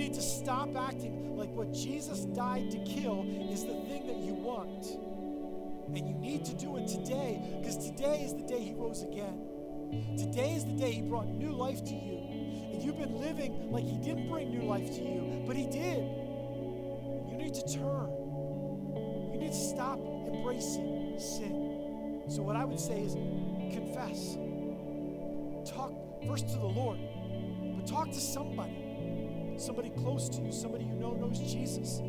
Need 0.00 0.14
to 0.14 0.22
stop 0.22 0.74
acting 0.78 1.36
like 1.36 1.50
what 1.50 1.74
Jesus 1.74 2.20
died 2.24 2.70
to 2.70 2.78
kill 2.78 3.26
is 3.52 3.66
the 3.66 3.74
thing 3.84 4.06
that 4.06 4.16
you 4.16 4.32
want. 4.32 4.86
And 5.94 6.08
you 6.08 6.14
need 6.14 6.42
to 6.46 6.54
do 6.54 6.78
it 6.78 6.88
today 6.88 7.58
because 7.60 7.76
today 7.76 8.22
is 8.24 8.32
the 8.32 8.40
day 8.44 8.62
He 8.62 8.72
rose 8.72 9.02
again. 9.02 9.44
Today 10.16 10.54
is 10.54 10.64
the 10.64 10.72
day 10.72 10.90
He 10.90 11.02
brought 11.02 11.28
new 11.28 11.52
life 11.52 11.84
to 11.84 11.94
you. 11.94 12.16
And 12.72 12.82
you've 12.82 12.98
been 12.98 13.20
living 13.20 13.70
like 13.70 13.84
He 13.84 13.98
didn't 13.98 14.30
bring 14.30 14.48
new 14.48 14.62
life 14.62 14.86
to 14.86 15.02
you, 15.02 15.44
but 15.46 15.54
He 15.54 15.66
did. 15.66 16.00
You 17.28 17.36
need 17.36 17.52
to 17.52 17.62
turn. 17.68 18.08
You 19.34 19.38
need 19.38 19.52
to 19.52 19.68
stop 19.68 19.98
embracing 19.98 21.18
sin. 21.18 22.22
So, 22.26 22.40
what 22.40 22.56
I 22.56 22.64
would 22.64 22.80
say 22.80 23.02
is 23.02 23.12
confess. 23.74 24.38
Talk 25.70 25.92
first 26.26 26.48
to 26.48 26.58
the 26.58 26.72
Lord, 26.72 26.98
but 27.76 27.86
talk 27.86 28.08
to 28.08 28.18
somebody. 28.18 28.79
Somebody 29.60 29.90
close 29.90 30.30
to 30.30 30.40
you, 30.40 30.52
somebody 30.52 30.84
you 30.84 30.94
know 30.94 31.12
knows 31.12 31.38
Jesus. 31.38 32.00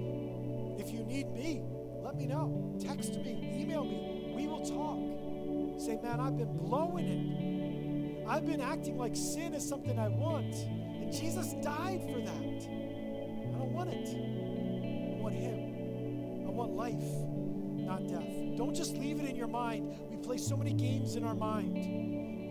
If 0.79 0.89
you 0.89 1.03
need 1.03 1.29
me, 1.33 1.61
let 2.01 2.15
me 2.15 2.25
know. 2.25 2.77
Text 2.79 3.11
me, 3.15 3.59
email 3.61 3.83
me. 3.83 4.31
We 4.33 4.47
will 4.47 4.61
talk. 4.61 5.77
Say, 5.77 5.99
man, 6.01 6.21
I've 6.21 6.37
been 6.37 6.57
blowing 6.57 8.23
it. 8.23 8.25
I've 8.25 8.45
been 8.45 8.61
acting 8.61 8.97
like 8.97 9.17
sin 9.17 9.53
is 9.53 9.67
something 9.67 9.99
I 9.99 10.07
want. 10.07 10.55
And 10.55 11.11
Jesus 11.11 11.51
died 11.61 12.01
for 12.09 12.21
that. 12.21 12.31
I 12.31 13.57
don't 13.59 13.73
want 13.73 13.89
it. 13.89 14.07
I 14.07 15.21
want 15.21 15.35
Him. 15.35 16.47
I 16.47 16.51
want 16.51 16.71
life, 16.71 17.03
not 17.85 18.07
death. 18.07 18.57
Don't 18.57 18.73
just 18.73 18.95
leave 18.95 19.19
it 19.19 19.29
in 19.29 19.35
your 19.35 19.49
mind. 19.49 19.93
We 20.09 20.15
play 20.15 20.37
so 20.37 20.55
many 20.55 20.71
games 20.71 21.17
in 21.17 21.25
our 21.25 21.35
mind. 21.35 21.73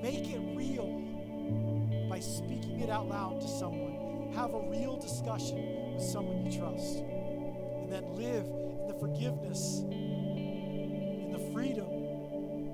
Make 0.02 0.28
it 0.28 0.40
real 0.54 1.00
by 2.10 2.20
speaking 2.20 2.80
it 2.80 2.90
out 2.90 3.08
loud 3.08 3.40
to 3.40 3.48
someone. 3.48 4.09
Have 4.34 4.54
a 4.54 4.60
real 4.68 4.96
discussion 4.96 5.94
with 5.94 6.04
someone 6.04 6.46
you 6.46 6.58
trust. 6.58 6.98
And 6.98 7.90
then 7.90 8.14
live 8.14 8.46
in 8.46 8.86
the 8.86 8.94
forgiveness, 8.94 9.80
in 9.80 11.30
the 11.32 11.52
freedom, 11.52 11.88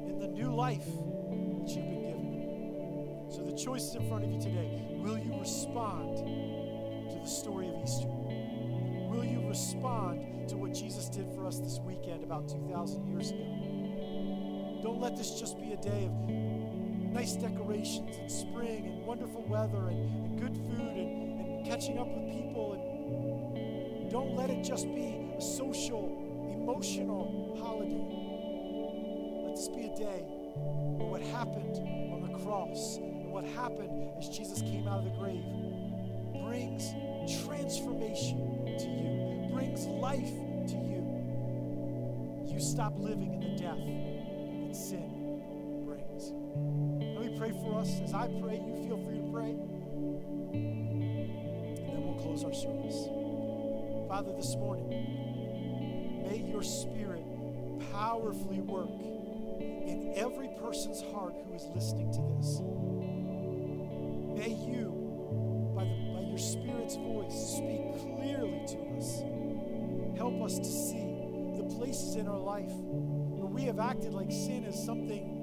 in 0.06 0.18
the 0.20 0.28
new 0.28 0.54
life 0.54 0.84
that 0.84 1.68
you've 1.68 1.90
been 1.90 2.02
given. 2.02 3.26
So 3.30 3.42
the 3.42 3.56
choice 3.56 3.82
is 3.84 3.94
in 3.94 4.08
front 4.08 4.24
of 4.24 4.30
you 4.30 4.40
today. 4.40 4.86
Will 4.90 5.18
you 5.18 5.38
respond 5.40 6.18
to 6.18 7.18
the 7.18 7.26
story 7.26 7.68
of 7.68 7.74
Easter? 7.82 8.06
Will 8.06 9.24
you 9.24 9.48
respond 9.48 10.48
to 10.48 10.56
what 10.56 10.72
Jesus 10.74 11.08
did 11.08 11.32
for 11.34 11.46
us 11.46 11.58
this 11.58 11.80
weekend 11.84 12.22
about 12.22 12.48
2,000 12.48 13.06
years 13.06 13.30
ago? 13.30 14.80
Don't 14.82 15.00
let 15.00 15.16
this 15.16 15.40
just 15.40 15.58
be 15.60 15.72
a 15.72 15.76
day 15.76 16.04
of 16.04 16.12
nice 17.12 17.32
decorations 17.32 18.16
and 18.18 18.30
spring 18.30 18.86
and 18.86 19.06
wonderful 19.06 19.42
weather 19.48 19.88
and, 19.88 20.24
and 20.24 20.38
good 20.38 20.54
food 20.54 20.80
and, 20.80 21.22
and 21.22 21.25
catching 21.66 21.98
up 21.98 22.06
with 22.06 22.32
people. 22.32 22.74
And 22.74 24.10
don't 24.10 24.36
let 24.36 24.50
it 24.50 24.62
just 24.62 24.86
be 24.94 25.32
a 25.36 25.40
social, 25.40 26.06
emotional 26.54 27.56
holiday. 27.60 28.06
Let 29.44 29.56
this 29.56 29.68
be 29.68 29.86
a 29.86 29.96
day 29.96 30.22
where 30.96 31.08
what 31.08 31.22
happened 31.22 31.76
on 32.12 32.22
the 32.22 32.38
cross 32.38 32.98
and 32.98 33.30
what 33.30 33.44
happened 33.44 34.10
as 34.18 34.28
Jesus 34.28 34.60
came 34.60 34.86
out 34.86 34.98
of 34.98 35.04
the 35.04 35.18
grave 35.18 35.44
brings 36.44 36.94
transformation 37.44 38.64
to 38.78 38.88
you, 38.88 39.50
brings 39.52 39.86
life 39.86 40.34
to 40.68 40.76
you. 40.76 41.02
You 42.46 42.60
stop 42.60 42.94
living 42.96 43.34
in 43.34 43.40
the 43.40 43.56
death 43.58 43.76
that 43.76 44.76
sin 44.76 45.82
brings. 45.84 46.30
Let 47.16 47.26
me 47.26 47.36
pray 47.36 47.50
for 47.50 47.80
us. 47.80 48.00
As 48.04 48.14
I 48.14 48.28
pray, 48.40 48.62
you 48.64 48.86
feel 48.86 49.02
free 49.04 49.18
to 49.18 49.30
pray. 49.32 50.85
We'll 52.16 52.24
close 52.24 52.44
our 52.44 52.54
service. 52.54 53.08
Father, 54.08 54.32
this 54.36 54.56
morning, 54.56 54.88
may 56.24 56.38
your 56.50 56.62
spirit 56.62 57.22
powerfully 57.92 58.60
work 58.60 58.88
in 59.60 60.14
every 60.16 60.48
person's 60.60 61.02
heart 61.12 61.34
who 61.46 61.54
is 61.54 61.66
listening 61.74 62.10
to 62.12 62.22
this. 62.38 62.60
May 64.34 64.54
you, 64.54 65.72
by, 65.76 65.84
the, 65.84 65.90
by 66.14 66.20
your 66.28 66.38
spirit's 66.38 66.96
voice, 66.96 67.34
speak 67.56 67.82
clearly 68.16 68.64
to 68.66 68.78
us. 68.96 69.22
Help 70.16 70.40
us 70.42 70.58
to 70.58 70.64
see 70.64 71.04
the 71.58 71.64
places 71.76 72.16
in 72.16 72.28
our 72.28 72.38
life 72.38 72.72
where 72.72 73.46
we 73.46 73.62
have 73.64 73.78
acted 73.78 74.14
like 74.14 74.30
sin 74.30 74.64
is 74.64 74.82
something 74.82 75.34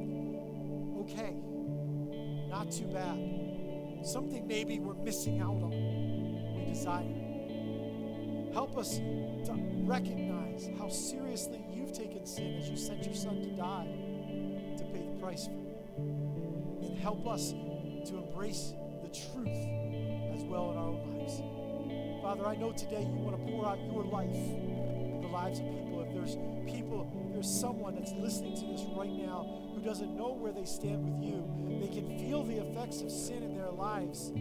okay, 1.02 1.36
not 2.50 2.72
too 2.72 2.88
bad, 2.88 4.06
something 4.06 4.48
maybe 4.48 4.80
we're 4.80 4.96
missing 4.96 5.40
out 5.40 5.62
on, 5.62 5.94
desire. 6.74 7.06
Help 8.52 8.78
us 8.78 8.98
to 8.98 9.54
recognize 9.86 10.70
how 10.80 10.90
seriously 10.90 11.64
you've 11.72 11.94
taken 11.94 12.26
sin 12.26 12.58
as 12.58 12.70
you 12.70 12.76
sent 12.76 13.06
your 13.06 13.14
son 13.14 13.42
to 13.42 13.50
die 13.50 13.88
to 14.78 14.84
pay 14.86 15.06
the 15.06 15.22
price 15.22 15.46
for 15.46 15.52
it. 15.52 15.88
And 15.98 16.98
help 16.98 17.28
us 17.28 17.52
to 17.52 18.18
embrace 18.18 18.74
the 19.04 19.10
truth 19.10 19.68
as 20.34 20.44
well 20.46 20.72
in 20.72 20.78
our 20.78 20.90
own 20.90 21.18
lives. 21.18 21.42
Father, 22.24 22.48
I 22.48 22.56
know 22.56 22.72
today 22.72 23.02
you 23.02 23.22
want 23.22 23.38
to 23.38 23.52
pour 23.52 23.68
out 23.68 23.80
your 23.92 24.04
life, 24.06 24.34
in 24.34 25.20
the 25.22 25.28
lives 25.28 25.60
of 25.60 25.66
people. 25.66 26.02
If 26.02 26.14
there's 26.14 26.38
people, 26.66 27.08
there's 27.44 27.60
someone 27.60 27.94
that's 27.94 28.14
listening 28.14 28.56
to 28.56 28.66
this 28.66 28.86
right 28.96 29.12
now 29.12 29.46
who 29.76 29.82
doesn't 29.82 30.16
know 30.16 30.32
where 30.32 30.54
they 30.54 30.64
stand 30.64 31.04
with 31.04 31.22
you, 31.22 31.44
they 31.82 31.94
can 31.94 32.18
feel 32.18 32.42
the 32.42 32.56
effects 32.56 33.02
of 33.02 33.12
sin 33.12 33.44
in 33.44 33.54
their 33.54 33.70
lives, 33.70 34.32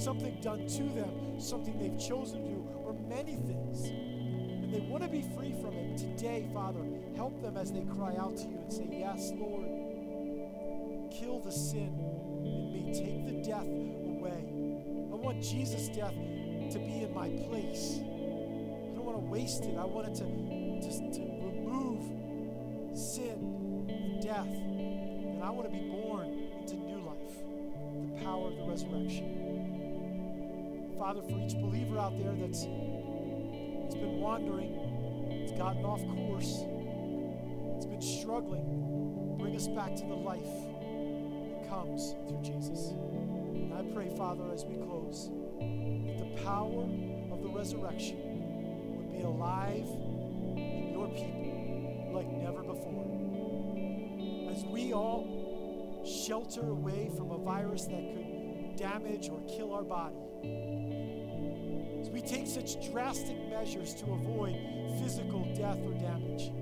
something 0.00 0.38
done 0.40 0.64
to 0.68 0.82
them, 0.94 1.40
something 1.40 1.76
they've 1.76 1.98
chosen 1.98 2.44
to 2.44 2.48
do, 2.50 2.68
or 2.84 2.94
many 3.08 3.34
things. 3.34 3.86
And 3.86 4.72
they 4.72 4.78
want 4.78 5.02
to 5.02 5.08
be 5.08 5.22
free 5.34 5.54
from 5.60 5.74
it. 5.74 5.98
Today, 5.98 6.46
Father, 6.54 6.84
help 7.16 7.42
them 7.42 7.56
as 7.56 7.72
they 7.72 7.82
cry 7.96 8.14
out 8.16 8.36
to 8.36 8.42
you 8.44 8.58
and 8.58 8.72
say, 8.72 8.86
Yes, 8.92 9.32
Lord, 9.34 9.66
kill 11.10 11.40
the 11.40 11.50
sin 11.50 11.98
in 12.44 12.70
me, 12.72 12.94
take 12.94 13.26
the 13.26 13.42
death 13.42 13.66
away. 13.66 14.46
I 15.10 15.16
want 15.16 15.42
Jesus' 15.42 15.88
death 15.88 16.14
to 16.14 16.78
be 16.78 17.02
in 17.02 17.12
my 17.12 17.28
place. 17.48 17.98
I 17.98 18.94
don't 18.94 19.04
want 19.04 19.18
to 19.18 19.26
waste 19.26 19.64
it. 19.64 19.76
I 19.76 19.84
want 19.84 20.06
it 20.06 20.14
to, 20.14 20.24
to, 20.24 21.10
to 21.18 21.35
I 25.46 25.50
want 25.50 25.70
to 25.70 25.78
be 25.78 25.88
born 25.88 26.42
into 26.58 26.74
new 26.74 26.98
life, 27.06 27.38
the 28.10 28.18
power 28.24 28.48
of 28.48 28.56
the 28.56 28.64
resurrection. 28.64 30.90
Father, 30.98 31.22
for 31.22 31.38
each 31.38 31.54
believer 31.54 32.00
out 32.00 32.18
there 32.18 32.34
that's, 32.34 32.64
that's 32.64 33.94
been 33.94 34.18
wandering, 34.18 34.74
it's 35.30 35.52
gotten 35.52 35.84
off 35.84 36.04
course, 36.16 36.64
it's 37.76 37.86
been 37.86 38.02
struggling, 38.02 39.36
bring 39.38 39.54
us 39.54 39.68
back 39.68 39.94
to 39.94 40.04
the 40.04 40.16
life 40.16 40.40
that 40.40 41.68
comes 41.68 42.16
through 42.26 42.42
Jesus. 42.42 42.90
And 42.90 43.72
I 43.72 43.82
pray, 43.94 44.08
Father, 44.16 44.50
as 44.52 44.64
we 44.64 44.74
close, 44.74 45.30
that 45.60 46.18
the 46.18 46.42
power 46.42 46.88
of 47.30 47.44
the 47.44 47.50
resurrection 47.50 48.18
would 48.96 49.12
be 49.12 49.22
alive 49.22 49.86
in 50.56 50.90
your 50.92 51.06
people 51.06 52.10
like 52.12 52.26
never 52.32 52.64
before. 52.64 53.25
As 54.56 54.64
we 54.64 54.94
all 54.94 56.02
shelter 56.06 56.62
away 56.62 57.10
from 57.14 57.30
a 57.30 57.36
virus 57.36 57.84
that 57.84 58.00
could 58.00 58.76
damage 58.76 59.28
or 59.28 59.38
kill 59.54 59.74
our 59.74 59.82
body, 59.82 60.16
as 62.00 62.08
we 62.08 62.22
take 62.22 62.46
such 62.46 62.90
drastic 62.90 63.36
measures 63.50 63.92
to 63.96 64.06
avoid 64.12 64.56
physical 64.98 65.44
death 65.54 65.76
or 65.84 65.92
damage, 65.92 66.52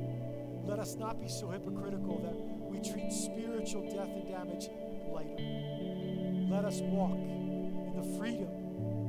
let 0.65 0.81
us 0.81 0.97
not 0.97 1.21
be 1.21 1.29
so 1.29 1.51
hypocritical 1.51 2.19
that 2.19 2.35
we 2.69 2.81
treat 2.81 3.13
spiritual 3.13 3.89
death 3.89 4.09
and 4.09 4.27
damage 4.27 4.71
lighter. 5.07 5.37
Let 6.51 6.65
us 6.65 6.81
walk 6.81 7.13
in 7.13 7.93
the 7.95 8.19
freedom 8.19 8.51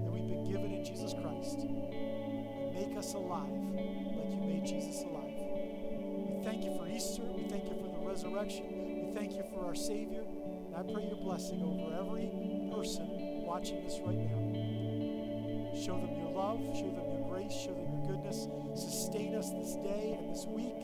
that 0.04 0.12
we've 0.12 0.30
been 0.30 0.44
given 0.44 0.72
in 0.72 0.86
Jesus 0.86 1.16
Christ 1.24 1.58
and 1.58 2.72
make 2.76 2.96
us 2.96 3.16
alive 3.16 3.50
like 3.50 4.30
you 4.30 4.42
made 4.46 4.64
Jesus 4.64 5.02
alive. 5.02 5.34
We 5.34 6.44
thank 6.44 6.64
you 6.64 6.78
for 6.78 6.88
Easter. 6.88 7.24
We 7.24 7.50
thank 7.50 7.64
you 7.64 7.76
for 7.82 7.85
resurrection. 8.16 8.64
We 9.08 9.14
thank 9.14 9.34
you 9.34 9.44
for 9.54 9.66
our 9.66 9.76
Savior. 9.76 10.24
And 10.24 10.74
I 10.74 10.84
pray 10.84 11.04
your 11.04 11.18
blessing 11.18 11.62
over 11.62 11.92
every 12.00 12.32
person 12.72 13.44
watching 13.44 13.84
this 13.84 14.00
right 14.00 14.16
now. 14.16 15.76
Show 15.76 16.00
them 16.00 16.16
your 16.16 16.32
love, 16.32 16.64
show 16.80 16.96
them 16.96 17.12
your 17.12 17.28
grace, 17.28 17.52
show 17.52 17.74
them 17.76 17.92
your 17.92 18.16
goodness. 18.16 18.48
Sustain 18.74 19.36
us 19.36 19.52
this 19.52 19.76
day 19.84 20.16
and 20.18 20.34
this 20.34 20.46
week. 20.48 20.80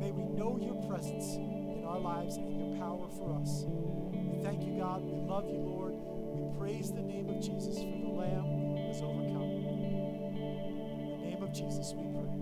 May 0.00 0.12
we 0.12 0.24
know 0.32 0.56
your 0.56 0.80
presence 0.88 1.36
in 1.36 1.84
our 1.86 2.00
lives 2.00 2.36
and 2.36 2.56
your 2.56 2.80
power 2.80 3.06
for 3.18 3.36
us. 3.36 3.66
We 3.68 4.42
thank 4.42 4.64
you, 4.64 4.80
God. 4.80 5.04
We 5.04 5.20
love 5.28 5.44
you, 5.44 5.60
Lord. 5.60 5.92
We 5.92 6.58
praise 6.58 6.90
the 6.90 7.02
name 7.02 7.28
of 7.28 7.36
Jesus 7.36 7.76
for 7.76 8.00
the 8.00 8.08
Lamb 8.08 8.76
has 8.88 9.02
overcome. 9.02 9.60
In 9.60 11.20
the 11.20 11.26
name 11.28 11.42
of 11.42 11.52
Jesus, 11.52 11.92
we 11.94 12.08
pray. 12.16 12.39